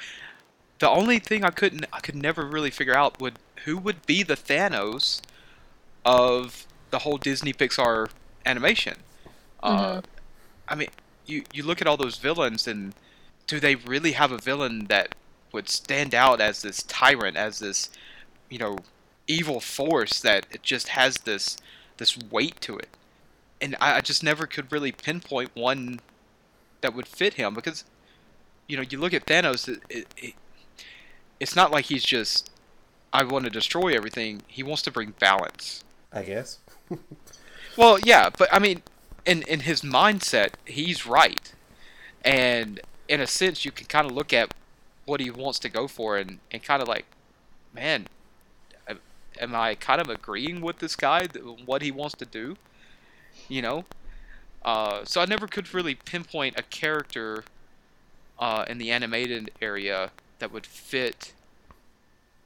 [0.79, 4.23] the only thing I couldn't, I could never really figure out would who would be
[4.23, 5.23] the Thanos
[6.05, 8.11] of the whole Disney Pixar
[8.45, 8.97] animation.
[9.63, 10.03] Uh,
[10.69, 10.89] I mean,
[11.25, 12.93] you you look at all those villains, and
[13.47, 15.15] do they really have a villain that
[15.53, 17.89] would stand out as this tyrant, as this,
[18.51, 18.79] you know,
[19.27, 21.57] evil force that it just has this
[21.97, 22.89] this weight to it?
[23.61, 26.01] And I, I just never could really pinpoint one
[26.87, 27.83] that would fit him because,
[28.69, 30.35] you know, you look at Thanos, it, it, it
[31.41, 32.49] it's not like he's just
[33.13, 34.43] I want to destroy everything.
[34.47, 35.83] He wants to bring balance.
[36.13, 36.59] I guess.
[37.77, 38.81] Well, yeah, but I mean,
[39.27, 41.53] in in his mindset, he's right,
[42.25, 44.55] and in a sense, you can kind of look at
[45.05, 47.05] what he wants to go for, and and kind of like,
[47.75, 48.07] man,
[48.89, 49.01] am-
[49.39, 51.27] am I kind of agreeing with this guy
[51.67, 52.57] what he wants to do?
[53.47, 53.85] You know,
[54.67, 57.45] uh, so I never could really pinpoint a character
[58.39, 60.11] uh, in the animated area
[60.41, 61.33] that would fit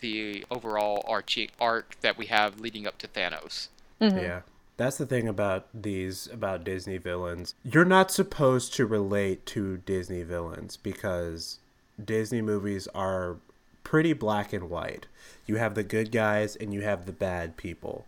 [0.01, 3.69] the overall arching arc that we have leading up to Thanos.
[4.01, 4.41] Yeah.
[4.77, 7.55] That's the thing about these about Disney villains.
[7.65, 11.59] You're not supposed to relate to Disney villains because
[12.03, 13.37] Disney movies are
[13.85, 15.07] pretty black and white.
[15.47, 18.07] You have the good guys and you have the bad people.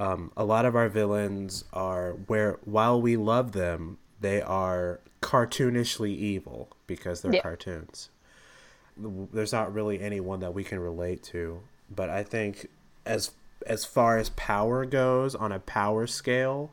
[0.00, 6.08] Um, a lot of our villains are where while we love them, they are cartoonishly
[6.16, 7.42] evil because they're Yeah.
[7.42, 8.08] cartoons.
[8.96, 11.60] There's not really anyone that we can relate to,
[11.94, 12.68] but I think
[13.04, 13.32] as
[13.66, 16.72] as far as power goes on a power scale,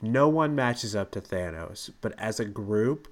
[0.00, 1.90] no one matches up to Thanos.
[2.00, 3.08] But as a group,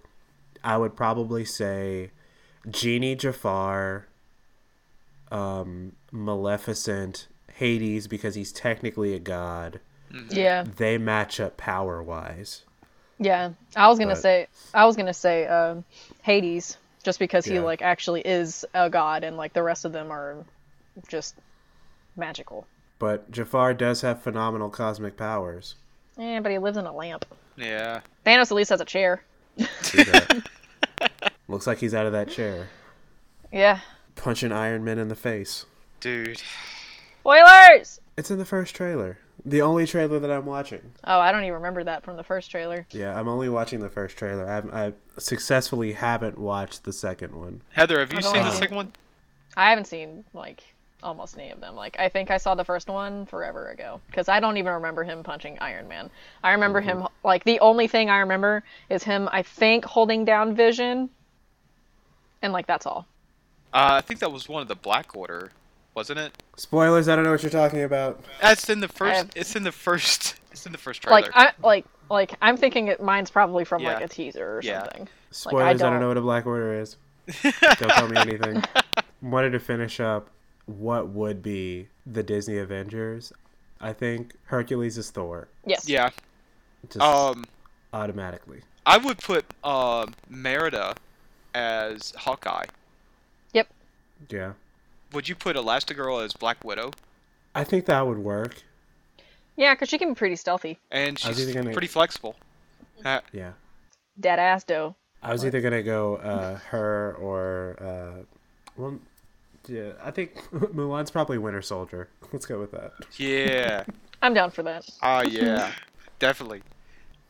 [0.62, 2.12] I would probably say
[2.70, 4.06] Genie Jafar,
[5.32, 7.26] um, Maleficent,
[7.56, 9.80] Hades because he's technically a god.
[10.30, 12.62] Yeah, They match up power wise.
[13.18, 13.50] yeah.
[13.74, 15.84] I was gonna say, I was gonna say um,
[16.22, 20.10] Hades, just because he like actually is a god, and like the rest of them
[20.12, 20.36] are
[21.08, 21.34] just
[22.16, 22.66] magical.
[22.98, 25.74] But Jafar does have phenomenal cosmic powers.
[26.18, 27.24] Yeah, but he lives in a lamp.
[27.56, 28.00] Yeah.
[28.24, 29.22] Thanos at least has a chair.
[31.48, 32.68] Looks like he's out of that chair.
[33.52, 33.80] Yeah.
[34.14, 35.66] Punching Iron Man in the face.
[36.00, 36.40] Dude.
[37.26, 38.00] Spoilers.
[38.16, 39.18] It's in the first trailer.
[39.44, 40.92] The only trailer that I'm watching.
[41.02, 42.86] Oh, I don't even remember that from the first trailer.
[42.92, 44.48] Yeah, I'm only watching the first trailer.
[44.48, 47.62] I, I successfully haven't watched the second one.
[47.72, 48.92] Heather, have you I don't seen the second one?
[49.56, 50.62] I haven't seen like
[51.02, 51.74] almost any of them.
[51.74, 55.02] Like I think I saw the first one forever ago because I don't even remember
[55.02, 56.10] him punching Iron Man.
[56.44, 60.54] I remember him like the only thing I remember is him I think holding down
[60.54, 61.10] Vision,
[62.40, 63.04] and like that's all.
[63.74, 65.50] Uh, I think that was one of the Black Order,
[65.96, 66.32] wasn't it?
[66.56, 68.22] Spoilers, I don't know what you're talking about.
[68.40, 69.16] That's in the first.
[69.16, 70.36] have- It's in the first.
[70.56, 71.20] It's in the first trailer.
[71.20, 74.80] Like I like like I'm thinking it, mine's probably from like a teaser or Yeah.
[74.84, 75.06] something.
[75.30, 75.92] Spoilers, I, don't...
[75.92, 76.96] don't- know what a Black Order is.
[77.42, 78.62] don't tell me anything.
[79.20, 80.30] Wanted to finish up
[80.64, 83.34] what would be the Disney Avengers.
[83.82, 85.48] I think Hercules is Thor.
[85.66, 85.86] Yes.
[85.86, 86.08] yeah.
[86.88, 87.44] Just Um,
[87.92, 88.62] automatically.
[88.86, 90.94] I would put uh, Merida
[91.54, 92.64] as Hawkeye.
[93.52, 93.68] Yep.
[94.30, 94.52] Yeah.
[95.12, 96.92] Would you put Elastigirl as Black Widow?
[97.54, 98.62] I think that would work.
[99.56, 100.78] Yeah, because she can be pretty stealthy.
[100.90, 102.36] And she's either gonna- pretty flexible.
[103.04, 103.52] Uh, Yeah.
[104.18, 104.96] Dead ass dough.
[105.22, 108.22] I was either gonna go uh, her or uh,
[108.76, 108.98] well,
[109.66, 109.92] yeah.
[110.02, 112.08] I think Mulan's probably Winter Soldier.
[112.32, 112.92] Let's go with that.
[113.16, 113.84] yeah.
[114.22, 114.88] I'm down for that.
[115.02, 115.72] Ah, yeah.
[116.18, 116.62] Definitely.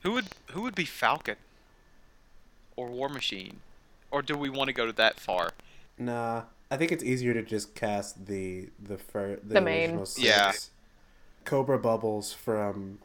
[0.03, 1.37] Who would who would be Falcon?
[2.77, 3.61] Or War Machine?
[4.11, 5.51] Or do we want to go to that far?
[5.99, 9.83] Nah, I think it's easier to just cast the the fir- the, The main.
[9.91, 10.27] original six.
[10.27, 10.53] Yeah.
[11.45, 12.99] Cobra Bubbles from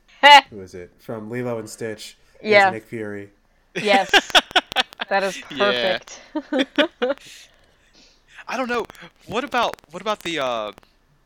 [0.50, 0.92] who is it?
[1.00, 2.18] From Lilo and Stitch.
[2.42, 2.70] is Yeah.
[2.72, 3.30] Nick Fury.
[3.76, 4.10] yes.
[5.10, 6.00] that is Yeah.
[6.00, 6.20] perfect.
[8.48, 8.86] I don't know.
[9.28, 10.72] What about what about the uh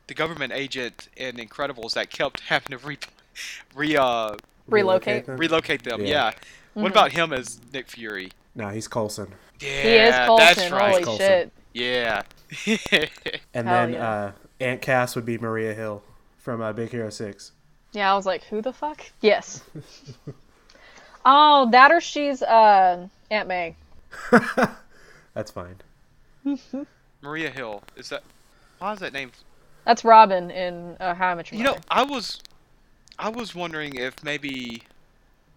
[0.06, 2.98] the government agent in Incredibles that kept having to re
[3.74, 4.36] re uh
[4.68, 5.26] Relocate.
[5.26, 5.36] them?
[5.38, 6.00] relocate them?
[6.02, 6.06] Yeah.
[6.08, 6.32] Yeah.
[6.74, 8.30] What about him as Nick Fury?
[8.54, 9.32] No, he's Coulson.
[9.60, 10.36] Yeah, he is Coulson.
[10.46, 10.90] that's right.
[10.92, 11.26] Holy Coulson.
[11.26, 11.52] shit.
[11.76, 12.22] Yeah.
[13.52, 14.08] And Hell then yeah.
[14.08, 16.02] uh, Aunt Cass would be Maria Hill
[16.38, 17.52] from uh, Big Hero Six.
[17.92, 19.02] Yeah, I was like, who the fuck?
[19.20, 19.62] Yes.
[21.26, 23.76] oh, that or she's uh Aunt May.
[25.34, 25.76] That's fine.
[27.20, 27.82] Maria Hill.
[27.96, 28.22] Is that
[28.78, 29.32] why is that name
[29.84, 31.84] That's Robin in uh, How I Met Your You know, Mother.
[31.90, 32.40] I was,
[33.18, 34.82] I was wondering if maybe,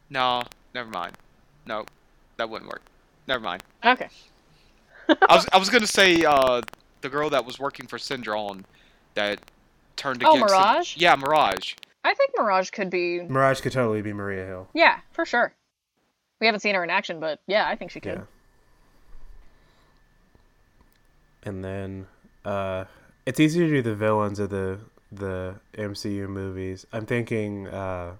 [0.09, 0.43] no,
[0.73, 1.17] never mind.
[1.65, 1.85] No,
[2.37, 2.81] that wouldn't work.
[3.27, 3.63] Never mind.
[3.85, 4.09] Okay.
[5.09, 6.61] I was, I was gonna say, uh,
[7.01, 8.65] the girl that was working for Syndrome,
[9.15, 9.39] that
[9.95, 10.53] turned Oh, against.
[10.53, 10.97] the- Mirage?
[10.97, 11.73] yeah, Mirage.
[12.03, 13.21] I think Mirage could be.
[13.23, 14.67] Mirage could totally be Maria Hill.
[14.73, 15.53] Yeah, for sure.
[16.39, 18.13] We haven't seen her in action, but yeah, I think she could.
[18.13, 18.23] Yeah.
[21.43, 22.07] And then
[22.45, 22.85] uh
[23.25, 24.79] it's easy to do the villains of the
[25.11, 26.85] the MCU movies.
[26.93, 28.13] I'm thinking uh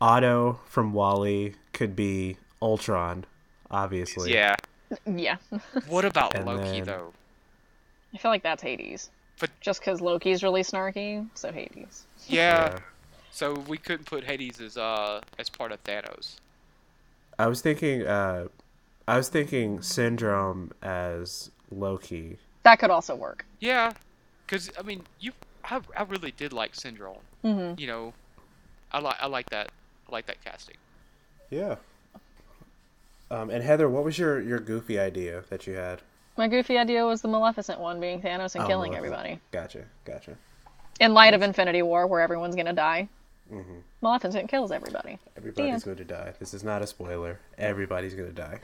[0.00, 3.26] Auto from WALL-E could be Ultron,
[3.70, 4.32] obviously.
[4.32, 4.56] Yeah.
[5.06, 5.36] Yeah.
[5.86, 7.12] What about And Loki then- though?
[8.12, 9.08] I feel like that's Hades.
[9.38, 12.06] But- just because Loki's really snarky, so Hades.
[12.26, 12.72] Yeah.
[12.72, 12.78] Yeah.
[13.30, 16.36] So we couldn't put Hades as uh as part of Thanos.
[17.38, 18.48] I was thinking uh
[19.06, 22.38] I was thinking Syndrome as Loki.
[22.64, 23.44] That could also work.
[23.60, 23.92] Yeah,
[24.46, 25.30] because I mean, you,
[25.64, 27.18] I, I really did like Syndrome.
[27.42, 28.12] hmm You know,
[28.90, 29.70] I like I like that
[30.08, 30.76] I like that casting.
[31.50, 31.76] Yeah.
[33.30, 36.00] Um, and Heather, what was your, your goofy idea that you had?
[36.36, 38.96] My goofy idea was the Maleficent one being Thanos and Oh, killing Maleficent.
[39.20, 39.40] everybody.
[39.52, 40.36] Gotcha, gotcha.
[40.98, 43.08] In light of Infinity War, where everyone's gonna die,
[43.52, 43.78] Mm-hmm.
[44.00, 45.18] Maleficent kills everybody.
[45.36, 46.34] Everybody's going to die.
[46.38, 47.40] This is not a spoiler.
[47.58, 48.60] Everybody's going to die.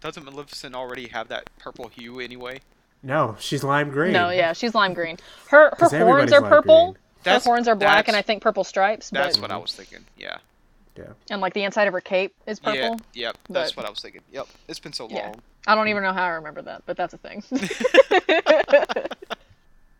[0.00, 2.60] Doesn't Maleficent already have that purple hue anyway?
[3.02, 4.12] No, she's lime green.
[4.12, 5.16] No, yeah, she's lime green.
[5.48, 6.96] Her her 'Cause horns are purple.
[7.24, 9.10] her horns are black, and I think purple stripes.
[9.10, 10.04] That's but what I was thinking.
[10.16, 10.36] Yeah.
[10.98, 11.12] Yeah.
[11.30, 12.80] and like the inside of her cape is purple.
[13.14, 13.28] Yeah.
[13.28, 13.38] Yep.
[13.50, 14.22] That's but- what I was thinking.
[14.32, 14.48] Yep.
[14.66, 15.16] It's been so long.
[15.16, 15.26] Yeah.
[15.26, 15.42] long.
[15.66, 17.42] I don't even know how I remember that, but that's a thing.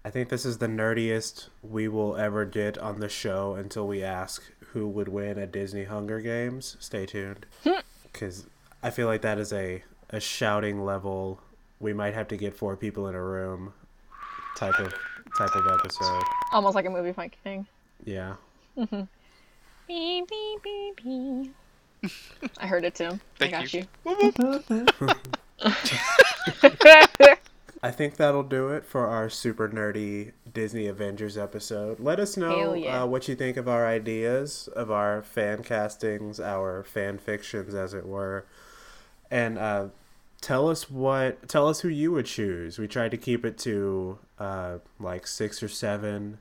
[0.04, 4.02] I think this is the nerdiest we will ever get on the show until we
[4.02, 4.42] ask
[4.72, 6.76] who would win a Disney Hunger Games.
[6.80, 7.46] Stay tuned.
[7.64, 7.80] Hmm.
[8.10, 8.46] Because
[8.82, 11.40] I feel like that is a, a shouting level.
[11.80, 13.74] We might have to get four people in a room
[14.56, 14.94] type of
[15.36, 16.22] type of episode.
[16.52, 17.66] Almost like a movie fight king.
[18.04, 18.34] Yeah.
[18.76, 19.02] Mm-hmm.
[19.88, 21.54] Beep, beep, beep, beep.
[22.58, 23.18] I heard it too.
[23.38, 23.84] Thank I got you.
[24.04, 25.16] you.
[27.82, 32.00] I think that'll do it for our super nerdy Disney Avengers episode.
[32.00, 33.02] Let us know yeah.
[33.02, 37.94] uh, what you think of our ideas, of our fan castings, our fan fictions, as
[37.94, 38.44] it were,
[39.30, 39.86] and uh,
[40.42, 42.78] tell us what tell us who you would choose.
[42.78, 46.40] We tried to keep it to uh, like six or seven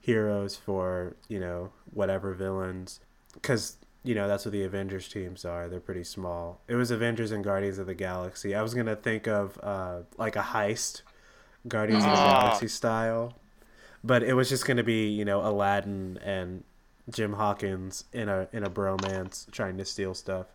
[0.00, 3.00] heroes for you know whatever villains,
[3.34, 5.68] because you know that's what the Avengers teams are.
[5.68, 6.60] They're pretty small.
[6.68, 8.54] It was Avengers and Guardians of the Galaxy.
[8.54, 11.02] I was gonna think of uh, like a heist,
[11.66, 12.16] Guardians of the.
[12.16, 13.34] Galaxy style,
[14.02, 16.64] but it was just gonna be you know Aladdin and
[17.10, 20.46] Jim Hawkins in a in a bromance trying to steal stuff.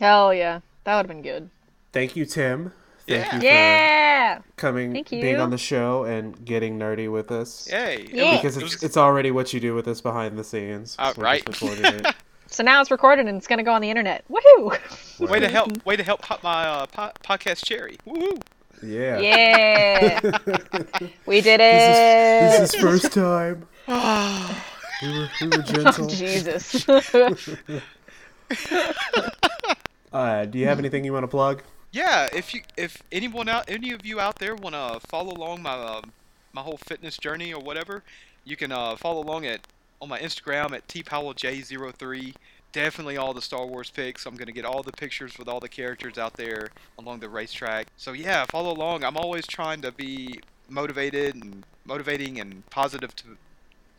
[0.00, 1.50] Hell yeah, that would have been good.
[1.92, 2.72] Thank you, Tim.
[3.06, 3.34] Thank Yeah.
[3.34, 4.13] you for Yeah.
[4.56, 7.68] Coming, Thank being on the show, and getting nerdy with us.
[7.70, 8.08] Yay.
[8.12, 8.36] Yeah.
[8.36, 10.96] Because It it's, was- it's already what you do with us behind the scenes.
[10.98, 11.42] Uh, We're right.
[11.62, 12.06] it.
[12.46, 14.24] So now it's recorded and it's gonna go on the internet.
[14.30, 15.28] Woohoo!
[15.28, 15.72] way to help.
[15.86, 17.98] Way to help hot my uh, po- podcast cherry.
[18.04, 18.38] Woo.
[18.82, 19.18] Yeah.
[19.18, 20.20] Yeah,
[21.26, 22.52] we did This it.
[22.52, 23.66] is, this is first time.
[23.88, 26.06] we were we were gentle.
[26.06, 26.86] Jesus.
[30.12, 31.62] Uh, do you have anything you want to plug?
[31.94, 35.62] Yeah, if you if anyone out any of you out there want to follow along
[35.62, 36.02] my uh,
[36.52, 38.02] my whole fitness journey or whatever,
[38.44, 39.60] you can uh, follow along at
[40.02, 42.34] on my Instagram at tpowellj03.
[42.72, 44.26] Definitely all the Star Wars pics.
[44.26, 47.86] I'm gonna get all the pictures with all the characters out there along the racetrack.
[47.96, 49.04] So yeah, follow along.
[49.04, 53.38] I'm always trying to be motivated and motivating and positive to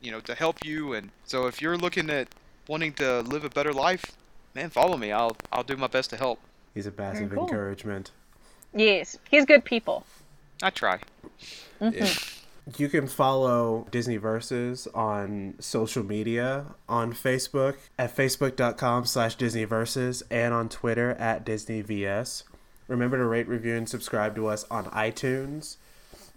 [0.01, 0.91] you know to help you.
[0.91, 2.27] And so if you're looking at
[2.67, 4.17] wanting to live a better life,
[4.53, 5.13] man, follow me.
[5.13, 6.41] I'll I'll do my best to help.
[6.75, 7.43] He's a passive cool.
[7.43, 8.11] encouragement.
[8.73, 10.05] yes, he's good people.
[10.61, 10.99] I try.
[11.81, 12.35] Mm-hmm.
[12.77, 20.23] You can follow Disney Verses on social media on Facebook at facebook.com slash Disney Verses,
[20.29, 22.43] and on Twitter at Disney VS.
[22.87, 25.77] Remember to rate, review, and subscribe to us on iTunes.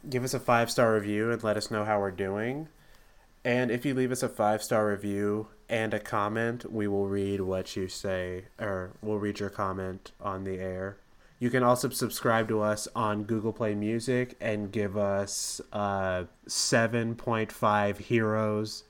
[0.09, 2.69] Give us a five star review and let us know how we're doing.
[3.45, 7.41] And if you leave us a five star review and a comment, we will read
[7.41, 10.97] what you say, or we'll read your comment on the air.
[11.39, 17.99] You can also subscribe to us on Google Play Music and give us uh, 7.5
[17.99, 18.85] heroes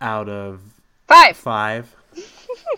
[0.00, 0.60] out of
[1.08, 1.36] Five.
[1.38, 1.96] five.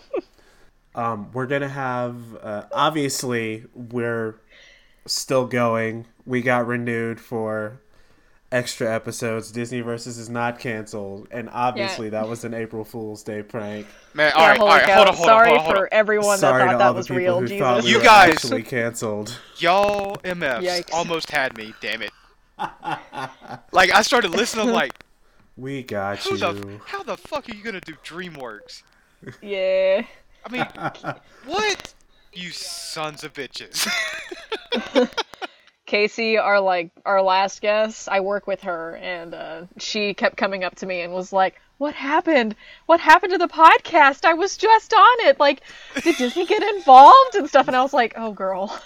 [0.95, 4.39] um, we're gonna have uh, obviously we're
[5.05, 6.05] still going.
[6.25, 7.81] We got renewed for
[8.51, 9.51] extra episodes.
[9.51, 13.87] Disney versus is not canceled, and obviously that was an April Fool's Day prank.
[14.13, 14.95] Man, Yeah, all right, all holy right, cow.
[14.95, 16.91] hold on, hold Sorry on, hold on, hold for everyone Sorry that thought all that
[16.93, 17.39] the was people real.
[17.41, 17.83] who Jesus.
[17.85, 19.39] we You guys- actually canceled.
[19.57, 20.93] Y'all MFs Yikes.
[20.93, 21.73] almost had me.
[21.81, 22.11] Damn it.
[23.71, 24.93] like I started listening, I'm like,
[25.57, 26.37] We got who you.
[26.37, 28.83] the, how the fuck are you gonna do DreamWorks?
[29.41, 30.03] Yeah.
[30.45, 30.65] I mean,
[31.45, 31.93] what?
[32.33, 33.87] You sons of bitches.
[35.91, 40.63] Casey, our like our last guest, I work with her, and uh, she kept coming
[40.63, 42.55] up to me and was like, "What happened?
[42.85, 44.23] What happened to the podcast?
[44.23, 45.37] I was just on it.
[45.37, 45.59] Like,
[46.01, 48.79] did Disney get involved and stuff?" And I was like, "Oh, girl."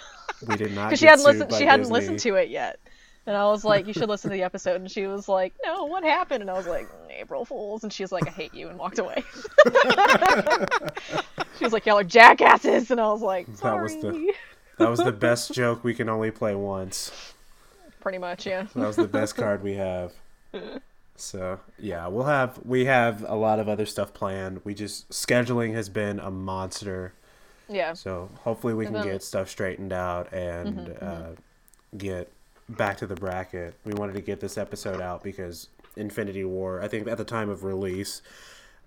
[0.48, 0.86] We did not.
[0.88, 1.54] Because she hadn't listened.
[1.54, 2.80] She hadn't listened to it yet.
[3.24, 5.84] And I was like, "You should listen to the episode." And she was like, "No,
[5.84, 8.68] what happened?" And I was like, "April Fools." And she was like, "I hate you,"
[8.68, 9.22] and walked away.
[11.58, 14.34] she was like, "Y'all are jackasses," and I was like, "Sorry." That was the
[14.78, 17.34] that was the best joke we can only play once.
[18.00, 18.66] Pretty much, yeah.
[18.74, 20.12] That was the best card we have.
[21.16, 24.60] So yeah, we'll have we have a lot of other stuff planned.
[24.64, 27.14] We just scheduling has been a monster.
[27.68, 27.94] Yeah.
[27.94, 31.26] So hopefully we can get stuff straightened out and Mm-hmm, uh,
[31.96, 32.30] get
[32.68, 33.74] back to the bracket.
[33.84, 36.82] We wanted to get this episode out because Infinity War.
[36.82, 38.22] I think at the time of release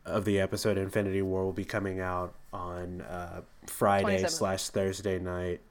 [0.06, 5.62] of the episode, Infinity War will be coming out on uh, Friday slash Thursday night.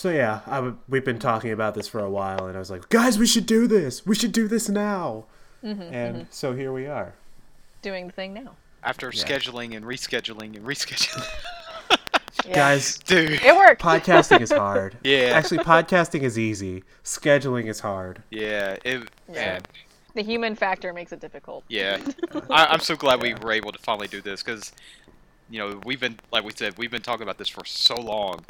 [0.00, 2.70] So yeah, I w- we've been talking about this for a while, and I was
[2.70, 4.06] like, guys, we should do this.
[4.06, 5.26] We should do this now.
[5.62, 7.12] Mm-hmm, and so here we are.
[7.82, 8.56] Doing the thing now.
[8.82, 11.22] After scheduling and rescheduling and rescheduling.
[12.46, 12.54] Yeah.
[12.54, 13.32] Guys, Dude.
[13.42, 13.82] it worked.
[13.82, 14.96] podcasting is hard.
[15.04, 15.32] Yeah.
[15.34, 16.82] Actually, podcasting is easy.
[17.04, 18.22] Scheduling is hard.
[18.30, 18.78] Yeah.
[18.82, 19.34] It, Yeah.
[19.34, 19.60] man.
[20.14, 21.64] the human factor makes it difficult.
[21.68, 21.98] Yeah.
[22.50, 24.72] I, I'm so glad we were able to finally do this because,
[25.50, 28.46] you know, we've been, like we said, we've been talking about this for so long.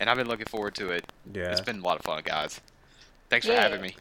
[0.00, 1.04] And I've been looking forward to it.
[1.32, 1.50] Yeah.
[1.50, 2.60] It's been a lot of fun, guys.
[3.30, 3.62] Thanks for Yeah.
[3.62, 3.96] having me.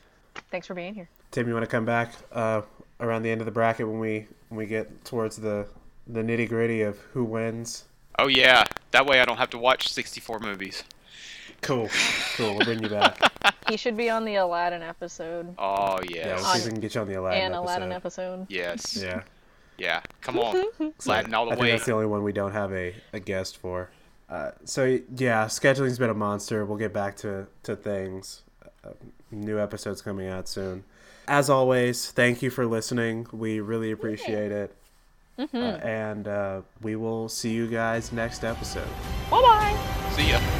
[0.51, 1.09] Thanks for being here.
[1.31, 2.61] Tim, you want to come back uh,
[2.99, 5.67] around the end of the bracket when we when we get towards the
[6.07, 7.83] the nitty gritty of who wins?
[8.19, 8.63] Oh, yeah.
[8.91, 10.83] That way I don't have to watch 64 movies.
[11.61, 11.89] Cool,
[12.35, 12.55] cool.
[12.55, 13.19] We'll bring you back.
[13.69, 15.53] He should be on the Aladdin episode.
[15.57, 16.39] Oh, Yeah, yes.
[16.41, 17.65] we'll see if we can get you on the Aladdin and episode.
[17.65, 18.45] Aladdin episode.
[18.49, 18.95] Yes.
[18.95, 19.23] Yeah,
[19.77, 20.01] Yeah.
[20.21, 20.63] Come on.
[21.05, 23.19] Aladdin all the I the think that's the only one we don't have a, a
[23.19, 23.89] guest for.
[24.29, 26.65] Uh, so yeah, scheduling's been a monster.
[26.65, 28.43] We'll get back to to things.
[28.83, 28.89] Uh,
[29.31, 30.83] new episodes coming out soon.
[31.27, 33.27] As always, thank you for listening.
[33.31, 34.75] We really appreciate it.
[35.39, 38.87] Uh, and uh, we will see you guys next episode.
[39.29, 40.11] Bye bye.
[40.15, 40.56] See ya.